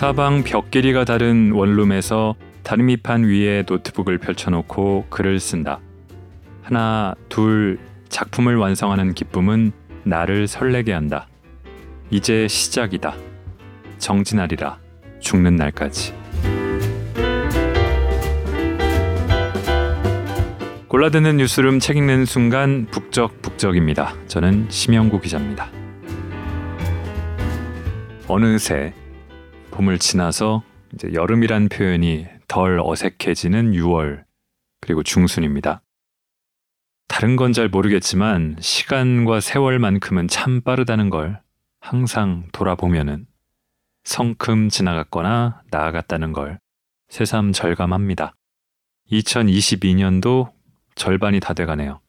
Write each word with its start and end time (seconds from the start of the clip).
사방 0.00 0.42
벽 0.44 0.70
길이가 0.70 1.04
다른 1.04 1.52
원룸에서 1.52 2.34
다리미판 2.62 3.24
위에 3.24 3.64
노트북을 3.68 4.16
펼쳐놓고 4.16 5.08
글을 5.10 5.38
쓴다. 5.38 5.78
하나, 6.62 7.14
둘, 7.28 7.78
작품을 8.08 8.56
완성하는 8.56 9.12
기쁨은 9.12 9.72
나를 10.04 10.48
설레게 10.48 10.94
한다. 10.94 11.28
이제 12.08 12.48
시작이다. 12.48 13.14
정진하리라. 13.98 14.78
죽는 15.18 15.56
날까지. 15.56 16.14
골라드는 20.88 21.36
뉴스룸 21.36 21.78
책 21.78 21.98
읽는 21.98 22.24
순간 22.24 22.86
북적북적입니다. 22.90 24.14
저는 24.28 24.64
심영구 24.70 25.20
기자입니다. 25.20 25.68
어느새 28.28 28.94
봄을 29.80 29.98
지나서 29.98 30.62
이제 30.92 31.10
여름이란 31.14 31.70
표현이 31.70 32.26
덜 32.48 32.80
어색해지는 32.84 33.72
6월 33.72 34.24
그리고 34.82 35.02
중순입니다. 35.02 35.80
다른 37.08 37.36
건 37.36 37.54
잘 37.54 37.68
모르겠지만 37.68 38.56
시간과 38.60 39.40
세월만큼은 39.40 40.28
참 40.28 40.60
빠르다는 40.60 41.08
걸 41.08 41.40
항상 41.80 42.46
돌아보면은 42.52 43.26
성큼 44.04 44.68
지나갔거나 44.68 45.62
나아갔다는 45.70 46.32
걸 46.34 46.58
새삼 47.08 47.52
절감합니다. 47.52 48.34
2022년도 49.10 50.52
절반이 50.94 51.40
다 51.40 51.54
돼가네요. 51.54 52.00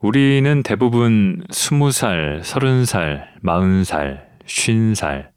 우리는 0.00 0.62
대부분 0.64 1.44
20살, 1.50 2.42
30살, 2.42 3.40
40살, 3.42 4.26
50살, 4.44 5.35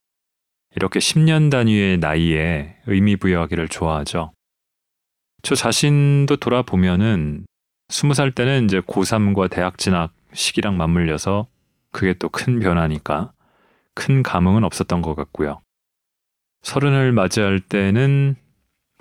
이렇게 0.76 1.00
10년 1.00 1.50
단위의 1.50 1.98
나이에 1.98 2.76
의미 2.88 3.16
부여하기를 3.16 3.70
좋아하죠. 3.70 4.32
저 5.42 5.56
자신도 5.56 6.38
돌아보면은 6.38 7.46
20살 7.90 8.36
때는 8.36 8.66
이제 8.66 8.82
고3과 8.82 9.50
대학 9.50 9.78
진학 9.78 10.14
시기랑 10.34 10.78
맞물려서 10.78 11.48
그게 11.92 12.14
또 12.14 12.30
큰 12.30 12.60
변화니까 12.60 13.32
큰 13.96 14.22
감흥은 14.22 14.64
없었던 14.64 15.02
것 15.02 15.16
같고요. 15.16 15.62
서른을 16.62 17.14
맞이할 17.14 17.60
때는 17.62 18.36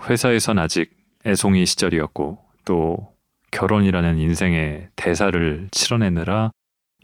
회사에선 0.01 0.57
아직 0.59 0.97
애송이 1.25 1.65
시절이었고 1.65 2.39
또 2.65 3.13
결혼이라는 3.51 4.17
인생의 4.17 4.89
대사를 4.95 5.67
치러내느라 5.71 6.51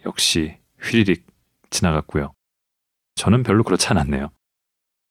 역시 0.05 0.57
휘리릭 0.81 1.25
지나갔고요. 1.69 2.33
저는 3.15 3.43
별로 3.43 3.63
그렇지 3.63 3.87
않았네요. 3.89 4.29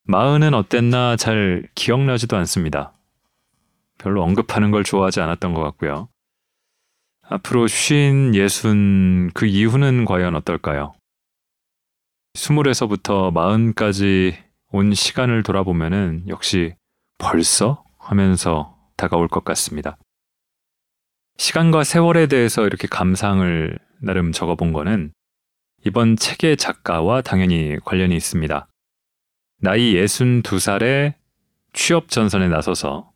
마흔은 0.06 0.52
어땠나 0.52 1.16
잘 1.16 1.66
기억나지도 1.74 2.36
않습니다. 2.36 2.92
별로 3.96 4.22
언급하는 4.22 4.70
걸 4.70 4.84
좋아하지 4.84 5.20
않았던 5.20 5.54
것 5.54 5.62
같고요. 5.62 6.08
앞으로 7.22 7.66
쉰, 7.66 8.32
예순, 8.34 9.30
그 9.32 9.46
이후는 9.46 10.04
과연 10.04 10.36
어떨까요? 10.36 10.94
스물에서부터 12.34 13.30
마흔까지 13.30 14.36
온 14.72 14.92
시간을 14.92 15.42
돌아보면은 15.42 16.24
역시 16.28 16.74
벌써 17.16 17.84
하면서 17.98 18.76
다가올 18.96 19.28
것 19.28 19.42
같습니다. 19.44 19.96
시간과 21.38 21.82
세월에 21.82 22.26
대해서 22.26 22.66
이렇게 22.66 22.86
감상을 22.88 23.78
나름 24.02 24.32
적어본 24.32 24.74
거는 24.74 25.14
이번 25.86 26.16
책의 26.16 26.58
작가와 26.58 27.22
당연히 27.22 27.78
관련이 27.84 28.14
있습니다. 28.14 28.68
나이 29.60 29.94
62살에 29.94 31.14
취업 31.72 32.08
전선에 32.08 32.48
나서서 32.48 33.10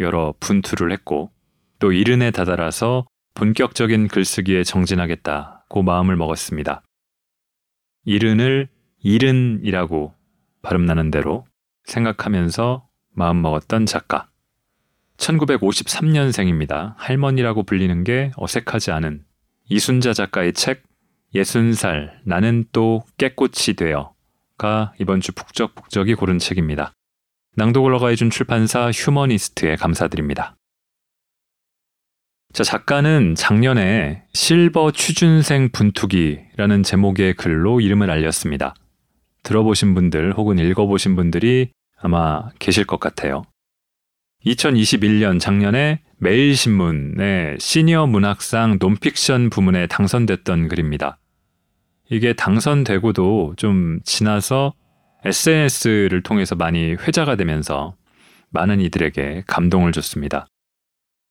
여러 0.00 0.34
분투를 0.40 0.92
했고 0.92 1.30
또 1.78 1.92
이른에 1.92 2.30
다다라서 2.30 3.06
본격적인 3.34 4.08
글쓰기에 4.08 4.64
정진하겠다고 4.64 5.82
마음을 5.82 6.16
먹었습니다. 6.16 6.82
이른을 8.04 8.68
이른이라고 9.02 10.14
발음나는 10.62 11.10
대로 11.10 11.46
생각하면서 11.84 12.88
마음 13.10 13.42
먹었던 13.42 13.86
작가. 13.86 14.28
1953년생입니다. 15.16 16.94
할머니라고 16.96 17.62
불리는 17.64 18.04
게 18.04 18.32
어색하지 18.36 18.90
않은 18.92 19.24
이순자 19.68 20.12
작가의 20.12 20.52
책 20.52 20.82
예순 21.34 21.72
살 21.74 22.20
나는 22.24 22.64
또 22.72 23.02
깨꽃이 23.18 23.74
되어 23.76 24.13
가 24.56 24.92
이번 25.00 25.20
주 25.20 25.32
북적북적이 25.32 26.14
고른 26.14 26.38
책입니다. 26.38 26.92
낭독을 27.56 27.94
허가해준 27.94 28.30
출판사 28.30 28.90
휴머니스트에 28.90 29.76
감사드립니다. 29.76 30.56
자, 32.52 32.62
작가는 32.62 33.34
작년에 33.34 34.22
실버 34.32 34.92
취준생 34.92 35.70
분투기라는 35.72 36.84
제목의 36.84 37.34
글로 37.34 37.80
이름을 37.80 38.10
알렸습니다. 38.10 38.74
들어보신 39.42 39.94
분들 39.94 40.34
혹은 40.34 40.58
읽어보신 40.58 41.16
분들이 41.16 41.70
아마 42.00 42.48
계실 42.60 42.84
것 42.84 43.00
같아요. 43.00 43.42
2021년 44.46 45.40
작년에 45.40 46.02
매일신문의 46.18 47.56
시니어 47.58 48.06
문학상 48.06 48.78
논픽션 48.80 49.50
부문에 49.50 49.86
당선됐던 49.88 50.68
글입니다. 50.68 51.18
이게 52.10 52.32
당선되고도 52.34 53.54
좀 53.56 54.00
지나서 54.04 54.74
SNS를 55.24 56.22
통해서 56.22 56.54
많이 56.54 56.92
회자가 56.92 57.36
되면서 57.36 57.96
많은 58.50 58.80
이들에게 58.80 59.44
감동을 59.46 59.92
줬습니다. 59.92 60.46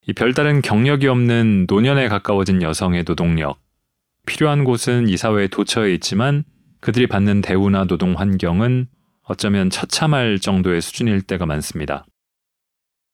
이 0.08 0.14
별다른 0.14 0.62
경력이 0.62 1.08
없는 1.08 1.68
노년에 1.70 2.08
가까워진 2.10 2.62
여성의 2.62 3.06
노동력, 3.06 3.60
필요한 4.26 4.64
곳은 4.64 5.08
이 5.08 5.16
사회에 5.16 5.48
도처에 5.48 5.94
있지만 5.94 6.44
그들이 6.82 7.08
받는 7.08 7.42
대우나 7.42 7.86
노동 7.86 8.14
환경은 8.14 8.88
어쩌면 9.24 9.70
처참할 9.70 10.40
정도의 10.40 10.82
수준일 10.82 11.22
때가 11.22 11.46
많습니다. 11.46 12.06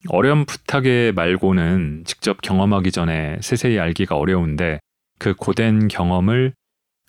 어렴풋하게 0.08 1.12
말고는 1.16 2.04
직접 2.06 2.42
경험하기 2.42 2.92
전에 2.92 3.38
세세히 3.42 3.78
알기가 3.80 4.16
어려운데 4.16 4.80
그 5.20 5.36
고된 5.36 5.90
경험을 5.90 6.54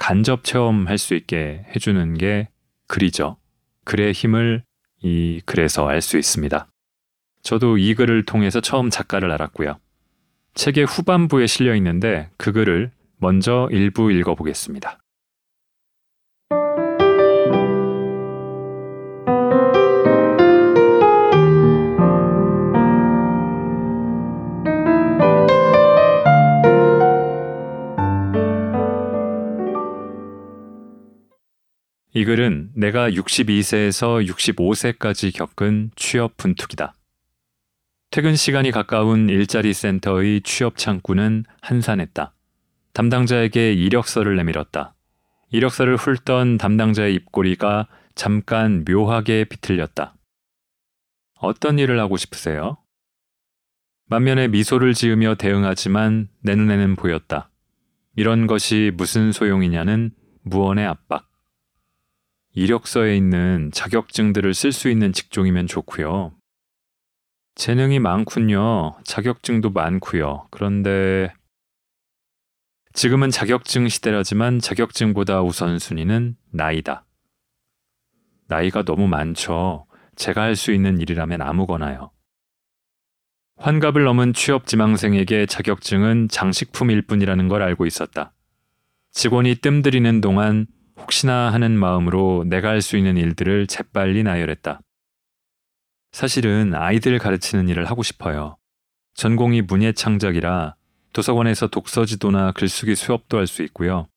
간접 0.01 0.45
체험할 0.45 0.97
수 0.97 1.15
있게 1.15 1.67
해주는 1.77 2.15
게 2.15 2.49
글이죠. 2.89 3.37
글의 3.85 4.13
힘을 4.13 4.65
이 5.03 5.43
글에서 5.45 5.87
알 5.87 6.01
수 6.01 6.17
있습니다. 6.17 6.67
저도 7.43 7.77
이 7.77 7.95
글을 7.95 8.25
통해서 8.25 8.63
처음 8.63 8.89
작가를 8.89 9.31
알았고요. 9.31 9.79
책의 10.55 10.87
후반부에 10.87 11.47
실려 11.47 11.75
있는데 11.77 12.31
그 12.39 12.51
글을 12.51 12.91
먼저 13.19 13.69
일부 13.71 14.11
읽어보겠습니다. 14.11 14.99
이 32.13 32.25
글은 32.25 32.73
내가 32.75 33.09
62세에서 33.09 34.27
65세까지 34.27 35.33
겪은 35.33 35.93
취업 35.95 36.37
분투기다. 36.37 36.95
퇴근 38.11 38.35
시간이 38.35 38.73
가까운 38.73 39.29
일자리 39.29 39.73
센터의 39.73 40.41
취업 40.41 40.77
창구는 40.77 41.45
한산했다. 41.61 42.35
담당자에게 42.95 43.73
이력서를 43.75 44.35
내밀었다. 44.37 44.95
이력서를 45.53 45.97
훑던 45.97 46.59
담당자의 46.59 47.15
입꼬리가 47.15 47.87
잠깐 48.17 48.85
묘하게 48.85 49.45
비틀렸다. 49.45 50.17
어떤 51.39 51.79
일을 51.79 52.01
하고 52.01 52.17
싶으세요? 52.17 52.79
만면에 54.07 54.49
미소를 54.49 54.95
지으며 54.95 55.37
대응하지만 55.37 56.29
내 56.43 56.57
눈에는 56.57 56.97
보였다. 56.97 57.51
이런 58.17 58.49
것이 58.49 58.91
무슨 58.97 59.31
소용이냐는 59.31 60.11
무언의 60.43 60.85
압박. 60.85 61.30
이력서에 62.53 63.17
있는 63.17 63.71
자격증들을 63.73 64.55
쓸 64.55 64.73
수 64.73 64.89
있는 64.91 65.13
직종이면 65.13 65.67
좋고요. 65.67 66.33
재능이 67.55 67.99
많군요. 67.99 68.97
자격증도 69.05 69.71
많고요. 69.71 70.49
그런데 70.51 71.33
지금은 72.93 73.31
자격증 73.31 73.89
시대라지만 73.89 74.59
자격증보다 74.59 75.43
우선순위는 75.43 76.37
나이다. 76.51 77.07
나이가 78.49 78.83
너무 78.83 79.07
많죠. 79.07 79.87
제가 80.17 80.43
할 80.43 80.57
수 80.57 80.73
있는 80.73 81.01
일이라면 81.01 81.41
아무거나요. 81.41 82.11
환갑을 83.59 84.05
넘은 84.05 84.33
취업 84.33 84.67
지망생에게 84.67 85.47
자격증은 85.47 86.29
장식품일 86.29 87.03
뿐이라는 87.03 87.47
걸 87.49 87.63
알고 87.63 87.87
있었다. 87.87 88.33
직원이 89.13 89.55
뜸들이는 89.57 90.21
동안 90.21 90.67
혹시나 91.01 91.53
하는 91.53 91.79
마음으로 91.79 92.45
내가 92.47 92.69
할 92.71 92.81
수 92.83 92.97
있는 92.97 93.17
일들을 93.17 93.67
재빨리 93.67 94.23
나열했다. 94.23 94.81
사실은 96.13 96.75
아이들 96.75 97.19
가르치는 97.19 97.69
일을 97.69 97.89
하고 97.91 98.03
싶어요. 98.03 98.57
전공이 99.15 99.63
문예 99.63 99.93
창작이라 99.93 100.75
도서관에서 101.13 101.69
독서지도나 101.69 102.53
글쓰기 102.53 102.95
수업도 102.95 103.39
할 103.39 103.47
수 103.47 103.63
있고요. 103.65 104.09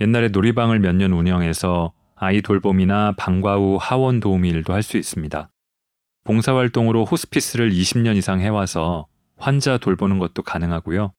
옛날에 0.00 0.28
놀이방을 0.28 0.80
몇 0.80 0.94
년 0.96 1.12
운영해서 1.12 1.92
아이 2.16 2.42
돌봄이나 2.42 3.12
방과 3.16 3.56
후 3.56 3.76
하원 3.80 4.20
도우미 4.20 4.48
일도 4.50 4.72
할 4.72 4.82
수 4.82 4.96
있습니다. 4.96 5.50
봉사활동으로 6.24 7.04
호스피스를 7.04 7.70
20년 7.70 8.16
이상 8.16 8.40
해와서 8.40 9.06
환자 9.36 9.78
돌보는 9.78 10.18
것도 10.18 10.42
가능하고요. 10.42 11.12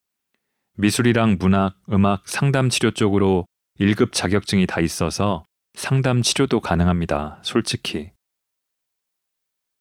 미술이랑 0.78 1.38
문학, 1.40 1.76
음악, 1.92 2.28
상담 2.28 2.70
치료 2.70 2.92
쪽으로 2.92 3.46
1급 3.80 4.14
자격증이 4.14 4.68
다 4.68 4.80
있어서 4.80 5.46
상담 5.74 6.22
치료도 6.22 6.62
가능합니다. 6.62 7.40
솔직히. 7.42 8.12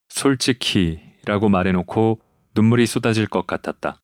솔직히 0.09 1.01
라고 1.25 1.49
말해놓고 1.49 2.21
눈물이 2.55 2.87
쏟아질 2.87 3.29
것 3.29 3.47
같았다. 3.47 4.01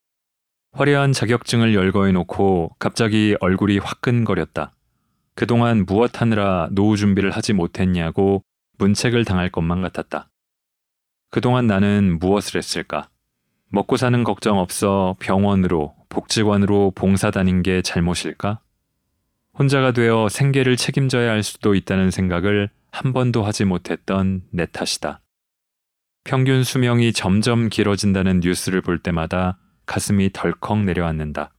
화려한 0.72 1.12
자격증을 1.12 1.74
열거해놓고 1.74 2.76
갑자기 2.78 3.36
얼굴이 3.40 3.78
화끈거렸다. 3.78 4.74
그동안 5.34 5.84
무엇 5.86 6.20
하느라 6.20 6.68
노후 6.70 6.96
준비를 6.96 7.32
하지 7.32 7.52
못했냐고 7.52 8.44
문책을 8.78 9.24
당할 9.24 9.50
것만 9.50 9.82
같았다. 9.82 10.30
그동안 11.30 11.66
나는 11.66 12.18
무엇을 12.20 12.58
했을까? 12.58 13.08
먹고 13.68 13.96
사는 13.96 14.22
걱정 14.24 14.58
없어 14.58 15.16
병원으로, 15.18 15.94
복지관으로 16.08 16.92
봉사 16.94 17.30
다닌 17.30 17.62
게 17.62 17.82
잘못일까? 17.82 18.60
혼자가 19.60 19.92
되어 19.92 20.30
생계를 20.30 20.78
책임져야 20.78 21.30
할 21.30 21.42
수도 21.42 21.74
있다는 21.74 22.10
생각을 22.10 22.70
한 22.90 23.12
번도 23.12 23.44
하지 23.44 23.66
못했던 23.66 24.40
내 24.50 24.64
탓이다. 24.64 25.20
평균 26.24 26.64
수명이 26.64 27.12
점점 27.12 27.68
길어진다는 27.68 28.40
뉴스를 28.40 28.80
볼 28.80 28.98
때마다 28.98 29.58
가슴이 29.84 30.30
덜컥 30.32 30.84
내려앉는다. 30.84 31.52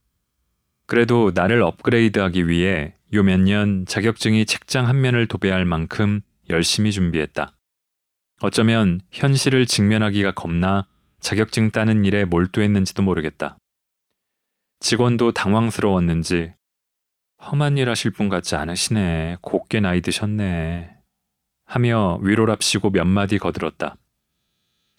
그래도 0.88 1.32
나를 1.36 1.62
업그레이드하기 1.62 2.48
위해 2.48 2.96
요 3.14 3.22
몇 3.22 3.40
년 3.40 3.86
자격증이 3.86 4.48
책장 4.48 4.88
한 4.88 5.00
면을 5.00 5.28
도배할 5.28 5.66
만큼 5.66 6.22
열심히 6.50 6.92
준비했다. 6.92 7.56
어쩌면 8.42 9.02
현실을 9.12 9.68
직면하기가 9.68 10.32
겁나 10.32 10.88
자격증 11.20 11.70
따는 11.70 12.04
일에 12.04 12.26
몰두했는지도 12.26 13.04
모르겠다. 13.04 13.60
직원도 14.80 15.34
당황스러웠는지 15.34 16.54
험한 17.44 17.78
일 17.78 17.90
하실 17.90 18.12
분 18.12 18.30
같지 18.30 18.56
않으시네. 18.56 19.38
곱게 19.42 19.80
나이 19.80 20.02
드셨네. 20.02 20.96
하며 21.66 22.20
위로랍시고 22.22 22.92
몇 22.92 23.06
마디 23.06 23.40
거들었다. 23.40 23.96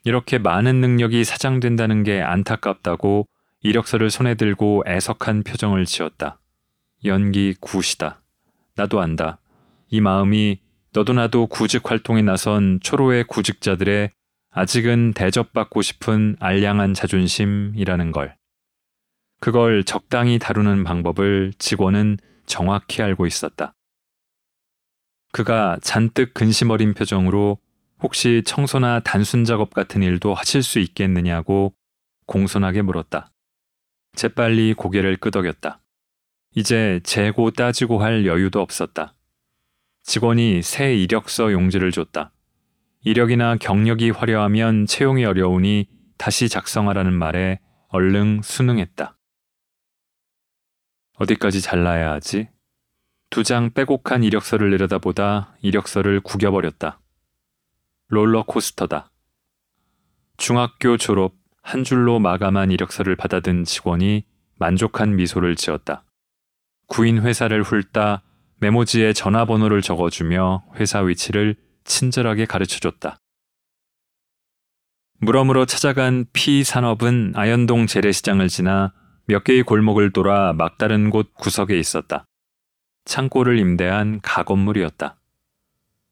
이렇게 0.05 0.39
많은 0.39 0.81
능력이 0.81 1.23
사장된다는 1.25 2.03
게 2.03 2.21
안타깝다고 2.21 3.27
이력서를 3.61 4.11
손에 4.11 4.35
들고 4.35 4.83
애석한 4.87 5.45
표정을 5.45 5.85
지었다. 5.85 6.41
연기 7.05 7.55
굿이다. 7.61 8.21
나도 8.75 9.01
안다. 9.01 9.39
이 9.89 10.01
마음이 10.01 10.61
너도 10.93 11.13
나도 11.13 11.47
구직 11.47 11.91
활동에 11.91 12.23
나선 12.23 12.81
초로의 12.83 13.25
구직자들의 13.25 14.11
아직은 14.51 15.13
대접받고 15.15 15.81
싶은 15.81 16.37
알량한 16.41 16.95
자존심이라는 16.95 18.11
걸. 18.11 18.37
그걸 19.41 19.85
적당히 19.85 20.39
다루는 20.39 20.85
방법을 20.85 21.53
직원은 21.59 22.19
정확히 22.47 23.03
알고 23.03 23.27
있었다. 23.27 23.73
그가 25.33 25.79
잔뜩 25.83 26.35
근심 26.35 26.71
어린 26.71 26.95
표정으로 26.95 27.59
혹시 28.01 28.43
청소나 28.45 29.01
단순 29.01 29.45
작업 29.45 29.73
같은 29.73 30.03
일도 30.03 30.35
하실 30.35 30.63
수 30.63 30.79
있겠느냐고 30.79 31.75
공손하게 32.27 32.83
물었다. 32.83 33.31
재빨리 34.15 34.75
고개를 34.75 35.17
끄덕였다. 35.17 35.81
이제 36.55 37.01
재고 37.03 37.51
따지고 37.51 38.03
할 38.03 38.27
여유도 38.27 38.61
없었다. 38.61 39.15
직원이 40.03 40.63
새 40.63 40.95
이력서 40.95 41.53
용지를 41.53 41.93
줬다. 41.93 42.33
이력이나 43.05 43.57
경력이 43.57 44.11
화려하면 44.11 44.87
채용이 44.87 45.25
어려우니 45.25 45.89
다시 46.19 46.49
작성하라는 46.49 47.13
말에 47.13 47.59
얼른 47.89 48.41
순응했다. 48.43 49.17
어디까지 51.23 51.61
잘라야 51.61 52.13
하지? 52.13 52.49
두 53.31 53.45
장 53.45 53.71
빼곡한 53.73 54.25
이력서를 54.25 54.71
내려다보다 54.71 55.55
이력서를 55.63 56.21
구겨버렸다. 56.21 57.01
롤러코스터다. 58.09 59.11
중학교 60.37 60.97
졸업 60.97 61.35
한 61.63 61.85
줄로 61.85 62.19
마감한 62.19 62.71
이력서를 62.73 63.17
받아든 63.17 63.65
직원이 63.65 64.25
만족한 64.59 65.17
미소를 65.17 65.57
지었다. 65.57 66.05
구인 66.89 67.23
회사를 67.23 67.63
훑다 67.63 68.23
메모지에 68.59 69.13
전화번호를 69.13 69.81
적어주며 69.81 70.65
회사 70.77 71.01
위치를 71.01 71.57
친절하게 71.85 72.45
가르쳐줬다. 72.47 73.17
물어물어 75.21 75.67
찾아간 75.67 76.27
피 76.33 76.65
산업은 76.65 77.33
아현동 77.37 77.87
재래시장을 77.87 78.49
지나 78.49 78.93
몇 79.27 79.45
개의 79.45 79.63
골목을 79.63 80.13
돌아 80.13 80.53
막다른 80.53 81.11
곳 81.11 81.35
구석에 81.35 81.79
있었다. 81.79 82.25
창고를 83.05 83.59
임대한 83.59 84.21
가건물이었다. 84.21 85.17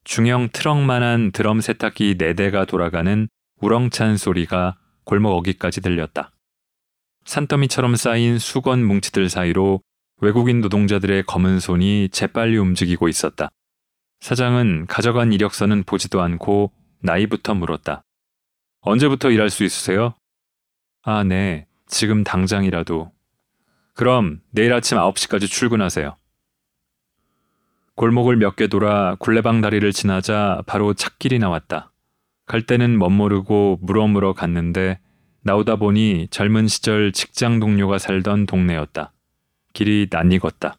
중형 0.03 0.49
트럭만한 0.51 1.31
드럼 1.31 1.61
세탁기 1.61 2.15
4대가 2.15 2.67
돌아가는 2.67 3.27
우렁찬 3.59 4.17
소리가 4.17 4.77
골목 5.03 5.33
어기까지 5.37 5.81
들렸다. 5.81 6.31
산더미처럼 7.25 7.95
쌓인 7.95 8.39
수건 8.39 8.83
뭉치들 8.83 9.29
사이로 9.29 9.81
외국인 10.21 10.61
노동자들의 10.61 11.23
검은 11.23 11.59
손이 11.59 12.09
재빨리 12.09 12.57
움직이고 12.57 13.07
있었다. 13.07 13.49
사장은 14.19 14.85
가져간 14.87 15.33
이력서는 15.33 15.83
보지도 15.83 16.21
않고 16.21 16.71
나이부터 17.01 17.55
물었다. 17.55 18.03
언제부터 18.81 19.31
일할 19.31 19.49
수 19.49 19.63
있으세요? 19.63 20.13
아, 21.03 21.23
네. 21.23 21.67
지금 21.91 22.23
당장이라도. 22.23 23.11
그럼 23.93 24.41
내일 24.49 24.73
아침 24.73 24.97
9시까지 24.97 25.47
출근하세요. 25.47 26.17
골목을 27.95 28.37
몇 28.37 28.55
개 28.55 28.67
돌아 28.67 29.15
굴레방 29.19 29.61
다리를 29.61 29.91
지나자 29.91 30.63
바로 30.65 30.93
찻길이 30.93 31.37
나왔다. 31.37 31.91
갈 32.47 32.63
때는 32.65 32.97
멋모르고 32.97 33.79
물어물어 33.81 34.33
갔는데 34.33 34.99
나오다 35.43 35.75
보니 35.75 36.29
젊은 36.31 36.67
시절 36.67 37.11
직장 37.11 37.59
동료가 37.59 37.97
살던 37.99 38.45
동네였다. 38.45 39.13
길이 39.73 40.07
낯익었다. 40.09 40.77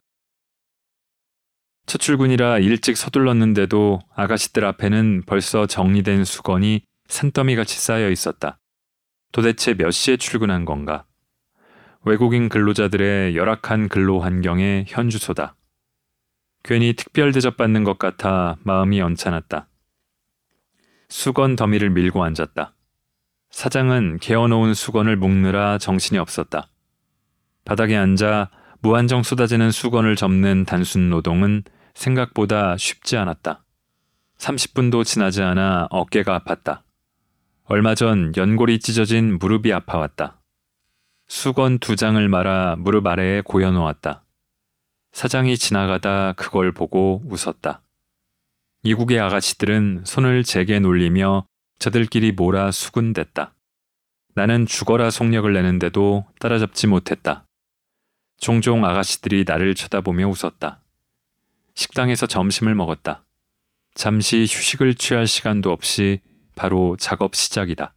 첫 1.87 1.99
출근이라 1.99 2.59
일찍 2.59 2.97
서둘렀는데도 2.97 4.01
아가씨들 4.15 4.65
앞에는 4.65 5.23
벌써 5.27 5.67
정리된 5.67 6.25
수건이 6.25 6.83
산더미 7.09 7.57
같이 7.57 7.79
쌓여 7.79 8.09
있었다. 8.11 8.59
도대체 9.33 9.75
몇 9.75 9.91
시에 9.91 10.19
출근한 10.19 10.65
건가? 10.65 11.07
외국인 12.05 12.49
근로자들의 12.49 13.35
열악한 13.37 13.89
근로 13.89 14.21
환경의 14.21 14.85
현주소다. 14.89 15.57
괜히 16.63 16.93
특별 16.95 17.33
대접받는 17.33 17.83
것 17.85 17.99
같아 17.99 18.57
마음이 18.63 19.01
언짢았다. 19.01 19.69
수건 21.09 21.57
더미를 21.57 21.91
밀고 21.91 22.23
앉았다. 22.23 22.75
사장은 23.51 24.19
개어놓은 24.21 24.75
수건을 24.75 25.17
묶느라 25.17 25.79
정신이 25.79 26.19
없었다. 26.19 26.69
바닥에 27.65 27.97
앉아 27.97 28.51
무한정 28.81 29.23
쏟아지는 29.23 29.71
수건을 29.71 30.17
접는 30.17 30.65
단순 30.65 31.09
노동은 31.11 31.63
생각보다 31.95 32.77
쉽지 32.77 33.17
않았다. 33.17 33.65
30분도 34.39 35.05
지나지 35.05 35.43
않아 35.43 35.87
어깨가 35.91 36.41
아팠다. 36.41 36.83
얼마 37.73 37.95
전 37.95 38.35
연골이 38.37 38.81
찢어진 38.81 39.39
무릎이 39.39 39.73
아파왔다. 39.73 40.43
수건 41.27 41.79
두 41.79 41.97
장을 41.97 42.29
말아 42.29 42.77
무릎 42.77 43.07
아래에 43.07 43.41
고여놓았다. 43.41 44.27
사장이 45.13 45.57
지나가다 45.57 46.35
그걸 46.35 46.73
보고 46.73 47.23
웃었다. 47.25 47.81
이국의 48.83 49.19
아가씨들은 49.21 50.03
손을 50.05 50.45
제게 50.45 50.81
놀리며 50.81 51.47
저들끼리 51.79 52.33
몰아 52.33 52.73
수군댔다. 52.73 53.55
나는 54.35 54.67
죽어라 54.67 55.09
속력을 55.09 55.51
내는데도 55.51 56.27
따라잡지 56.41 56.89
못했다. 56.89 57.47
종종 58.37 58.85
아가씨들이 58.85 59.47
나를 59.49 59.75
쳐다보며 59.75 60.29
웃었다. 60.29 60.83
식당에서 61.75 62.27
점심을 62.27 62.75
먹었다. 62.75 63.25
잠시 63.95 64.43
휴식을 64.43 64.95
취할 64.95 65.27
시간도 65.27 65.73
없이 65.73 66.21
바로 66.55 66.97
작업 66.99 67.35
시작이다. 67.35 67.95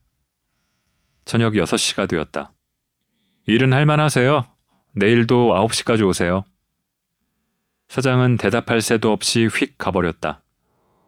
저녁 1.25 1.53
6시가 1.53 2.07
되었다. 2.07 2.53
일은 3.47 3.73
할만하세요? 3.73 4.45
내일도 4.93 5.53
9시까지 5.53 6.07
오세요. 6.07 6.45
사장은 7.87 8.37
대답할 8.37 8.81
새도 8.81 9.11
없이 9.11 9.47
휙 9.47 9.77
가버렸다. 9.77 10.41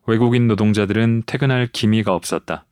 외국인 0.05 0.47
노동자들은 0.47 1.23
퇴근할 1.25 1.67
기미가 1.67 2.13
없었다. 2.13 2.65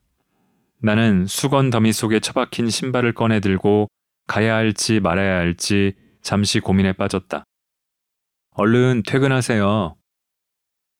나는 0.78 1.26
수건 1.26 1.70
더미 1.70 1.92
속에 1.92 2.20
처박힌 2.20 2.70
신발을 2.70 3.12
꺼내 3.14 3.40
들고 3.40 3.88
가야 4.26 4.54
할지 4.54 5.00
말아야 5.00 5.38
할지 5.38 5.94
잠시 6.22 6.60
고민에 6.60 6.92
빠졌다. 6.92 7.44
얼른 8.52 9.02
퇴근하세요. 9.06 9.96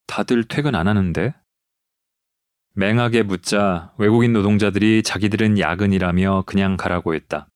다들 0.06 0.44
퇴근 0.44 0.74
안 0.74 0.88
하는데? 0.88 1.34
맹하게 2.78 3.22
묻자 3.22 3.94
외국인 3.96 4.34
노동자들이 4.34 5.02
자기들은 5.02 5.58
야근이라며 5.58 6.44
그냥 6.44 6.76
가라고 6.76 7.14
했다. 7.14 7.48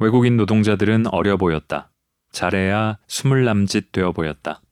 외국인 0.00 0.38
노동자들은 0.38 1.06
어려 1.08 1.36
보였다. 1.36 1.90
잘해야 2.30 2.96
스물 3.06 3.44
남짓 3.44 3.92
되어 3.92 4.12
보였다. 4.12 4.62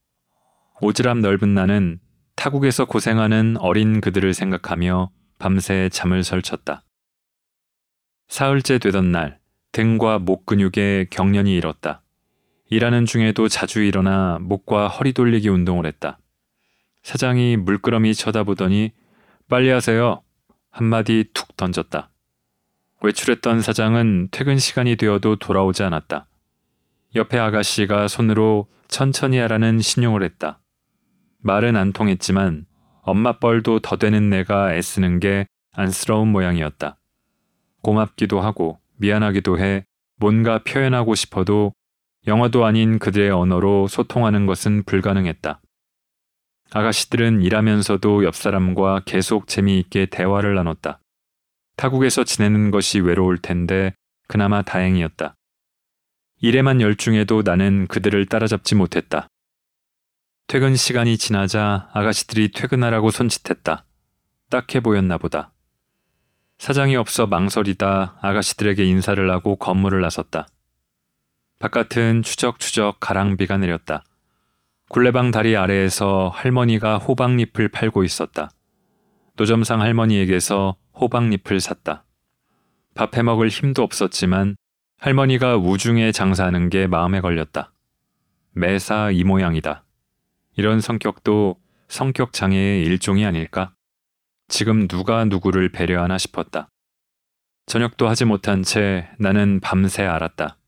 오지랖 0.80 1.20
넓은 1.20 1.52
나는 1.52 2.00
타국에서 2.36 2.86
고생하는 2.86 3.58
어린 3.58 4.00
그들을 4.00 4.32
생각하며 4.32 5.10
밤새 5.38 5.90
잠을 5.92 6.24
설쳤다. 6.24 6.82
사흘째 8.28 8.78
되던 8.78 9.12
날 9.12 9.40
등과 9.72 10.20
목 10.20 10.46
근육에 10.46 11.08
경련이 11.10 11.54
일었다. 11.54 12.00
일하는 12.70 13.04
중에도 13.04 13.46
자주 13.46 13.82
일어나 13.82 14.38
목과 14.40 14.88
허리 14.88 15.12
돌리기 15.12 15.50
운동을 15.50 15.84
했다. 15.84 16.18
사장이 17.02 17.58
물끄러미 17.58 18.14
쳐다보더니 18.14 18.92
빨리 19.50 19.68
하세요. 19.68 20.22
한마디 20.70 21.28
툭 21.34 21.56
던졌다. 21.56 22.08
외출했던 23.02 23.62
사장은 23.62 24.28
퇴근 24.30 24.58
시간이 24.58 24.94
되어도 24.94 25.40
돌아오지 25.40 25.82
않았다. 25.82 26.28
옆에 27.16 27.36
아가씨가 27.36 28.06
손으로 28.06 28.68
천천히 28.86 29.38
하라는 29.38 29.80
신용을 29.80 30.22
했다. 30.22 30.60
말은 31.40 31.74
안 31.74 31.92
통했지만 31.92 32.66
엄마 33.02 33.40
뻘도 33.40 33.80
더 33.80 33.96
되는 33.96 34.30
내가 34.30 34.72
애쓰는 34.72 35.18
게 35.18 35.46
안쓰러운 35.72 36.28
모양이었다. 36.28 37.00
고맙기도 37.82 38.40
하고 38.40 38.78
미안하기도 38.98 39.58
해 39.58 39.84
뭔가 40.14 40.62
표현하고 40.62 41.16
싶어도 41.16 41.72
영어도 42.28 42.64
아닌 42.64 43.00
그들의 43.00 43.30
언어로 43.32 43.88
소통하는 43.88 44.46
것은 44.46 44.84
불가능했다. 44.84 45.60
아가씨들은 46.72 47.42
일하면서도 47.42 48.24
옆 48.24 48.36
사람과 48.36 49.02
계속 49.04 49.48
재미있게 49.48 50.06
대화를 50.06 50.54
나눴다. 50.54 51.00
타국에서 51.76 52.24
지내는 52.24 52.70
것이 52.70 53.00
외로울 53.00 53.38
텐데 53.38 53.92
그나마 54.28 54.62
다행이었다. 54.62 55.34
일에만 56.42 56.80
열중해도 56.80 57.42
나는 57.44 57.86
그들을 57.88 58.24
따라잡지 58.26 58.76
못했다. 58.76 59.26
퇴근 60.46 60.76
시간이 60.76 61.18
지나자 61.18 61.88
아가씨들이 61.92 62.52
퇴근하라고 62.52 63.10
손짓했다. 63.10 63.84
딱해 64.48 64.80
보였나 64.80 65.18
보다. 65.18 65.52
사장이 66.58 66.94
없어 66.96 67.26
망설이다 67.26 68.18
아가씨들에게 68.20 68.84
인사를 68.84 69.30
하고 69.30 69.56
건물을 69.56 70.00
나섰다. 70.00 70.46
바깥은 71.58 72.22
추적추적 72.22 73.00
가랑비가 73.00 73.56
내렸다. 73.56 74.04
굴레방 74.90 75.30
다리 75.30 75.56
아래에서 75.56 76.32
할머니가 76.34 76.98
호박잎을 76.98 77.68
팔고 77.68 78.02
있었다. 78.02 78.50
노점상 79.36 79.80
할머니에게서 79.80 80.74
호박잎을 81.00 81.60
샀다. 81.60 82.04
밥 82.96 83.16
해 83.16 83.22
먹을 83.22 83.48
힘도 83.50 83.84
없었지만 83.84 84.56
할머니가 84.98 85.56
우중에 85.58 86.10
장사하는 86.10 86.70
게 86.70 86.88
마음에 86.88 87.20
걸렸다. 87.20 87.72
매사 88.50 89.12
이 89.12 89.22
모양이다. 89.22 89.84
이런 90.56 90.80
성격도 90.80 91.60
성격 91.86 92.32
장애의 92.32 92.82
일종이 92.84 93.24
아닐까? 93.24 93.72
지금 94.48 94.88
누가 94.88 95.24
누구를 95.24 95.70
배려하나 95.70 96.18
싶었다. 96.18 96.68
저녁도 97.66 98.08
하지 98.08 98.24
못한 98.24 98.64
채 98.64 99.08
나는 99.20 99.60
밤새 99.60 100.02
알았다. 100.04 100.58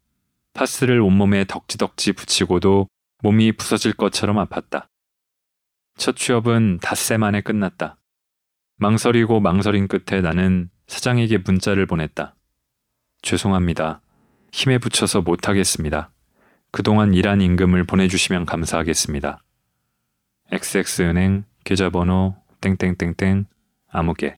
파스를 0.54 1.00
온몸에 1.00 1.44
덕지덕지 1.44 2.12
붙이고도 2.12 2.86
몸이 3.22 3.52
부서질 3.52 3.92
것처럼 3.92 4.36
아팠다. 4.36 4.88
첫 5.96 6.16
취업은 6.16 6.80
닷새 6.82 7.16
만에 7.16 7.40
끝났다. 7.40 7.96
망설이고 8.76 9.38
망설인 9.38 9.86
끝에 9.86 10.20
나는 10.20 10.70
사장에게 10.88 11.38
문자를 11.38 11.86
보냈다. 11.86 12.34
죄송합니다. 13.22 14.02
힘에 14.52 14.78
붙여서 14.78 15.22
못하겠습니다. 15.22 16.10
그동안 16.72 17.14
일한 17.14 17.40
임금을 17.40 17.84
보내주시면 17.84 18.44
감사하겠습니다. 18.44 19.40
XX은행 20.50 21.44
계좌번호 21.64 22.36
땡땡땡땡 22.60 23.46
아무개 23.88 24.36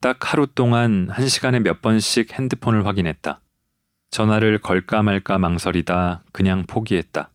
딱 0.00 0.32
하루 0.32 0.46
동안 0.46 1.08
한 1.10 1.28
시간에 1.28 1.60
몇 1.60 1.82
번씩 1.82 2.32
핸드폰을 2.32 2.86
확인했다. 2.86 3.40
전화를 4.14 4.60
걸까 4.60 5.02
말까 5.02 5.38
망설이다 5.38 6.22
그냥 6.30 6.66
포기했다. 6.68 7.32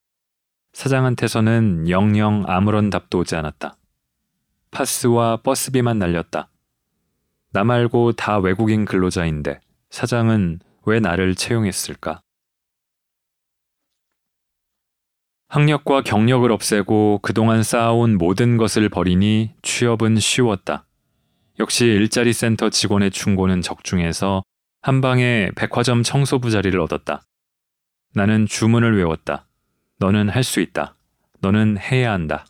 사장한테서는 0.72 1.90
영영 1.90 2.46
아무런 2.48 2.90
답도 2.90 3.20
오지 3.20 3.36
않았다. 3.36 3.76
파스와 4.72 5.42
버스비만 5.44 6.00
날렸다. 6.00 6.50
나 7.52 7.66
말고 7.66 8.14
다 8.14 8.38
외국인 8.38 8.86
근로자인데 8.86 9.60
사장은 9.90 10.60
왜 10.86 11.02
나를 11.02 11.36
채용했을까? 11.36 12.22
학력과 15.50 16.02
경력을 16.04 16.50
없애고 16.50 17.20
그동안 17.22 17.62
쌓아온 17.62 18.18
모든 18.18 18.56
것을 18.56 18.88
버리니 18.88 19.52
취업은 19.64 20.18
쉬웠다. 20.18 20.86
역시 21.60 21.84
일자리 21.84 22.32
센터 22.32 22.70
직원의 22.70 23.12
충고는 23.12 23.62
적중해서 23.62 24.44
한 24.82 25.02
방에 25.02 25.52
백화점 25.56 26.04
청소부 26.04 26.52
자리를 26.52 26.80
얻었다. 26.80 27.22
나는 28.14 28.46
주문을 28.46 28.98
외웠다. 28.98 29.48
너는 30.00 30.30
할 30.30 30.44
수 30.44 30.62
있다. 30.62 30.96
너는 31.42 31.78
해야 31.78 32.12
한다. 32.14 32.46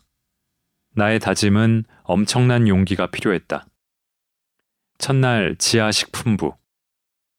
나의 0.94 1.18
다짐은 1.18 1.84
엄청난 2.04 2.68
용기가 2.68 3.08
필요했다. 3.10 3.66
첫날 4.98 5.56
지하 5.58 5.90
식품부. 5.90 6.54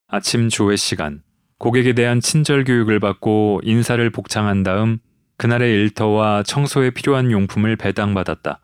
아침 0.08 0.50
조회 0.50 0.76
시간. 0.76 1.24
고객에 1.58 1.94
대한 1.94 2.20
친절 2.20 2.64
교육을 2.64 3.00
받고 3.00 3.62
인사를 3.64 4.10
복창한 4.10 4.64
다음 4.64 5.00
그날의 5.38 5.72
일터와 5.74 6.44
청소에 6.44 6.90
필요한 6.92 7.32
용품을 7.32 7.76
배당받았다. 7.78 8.60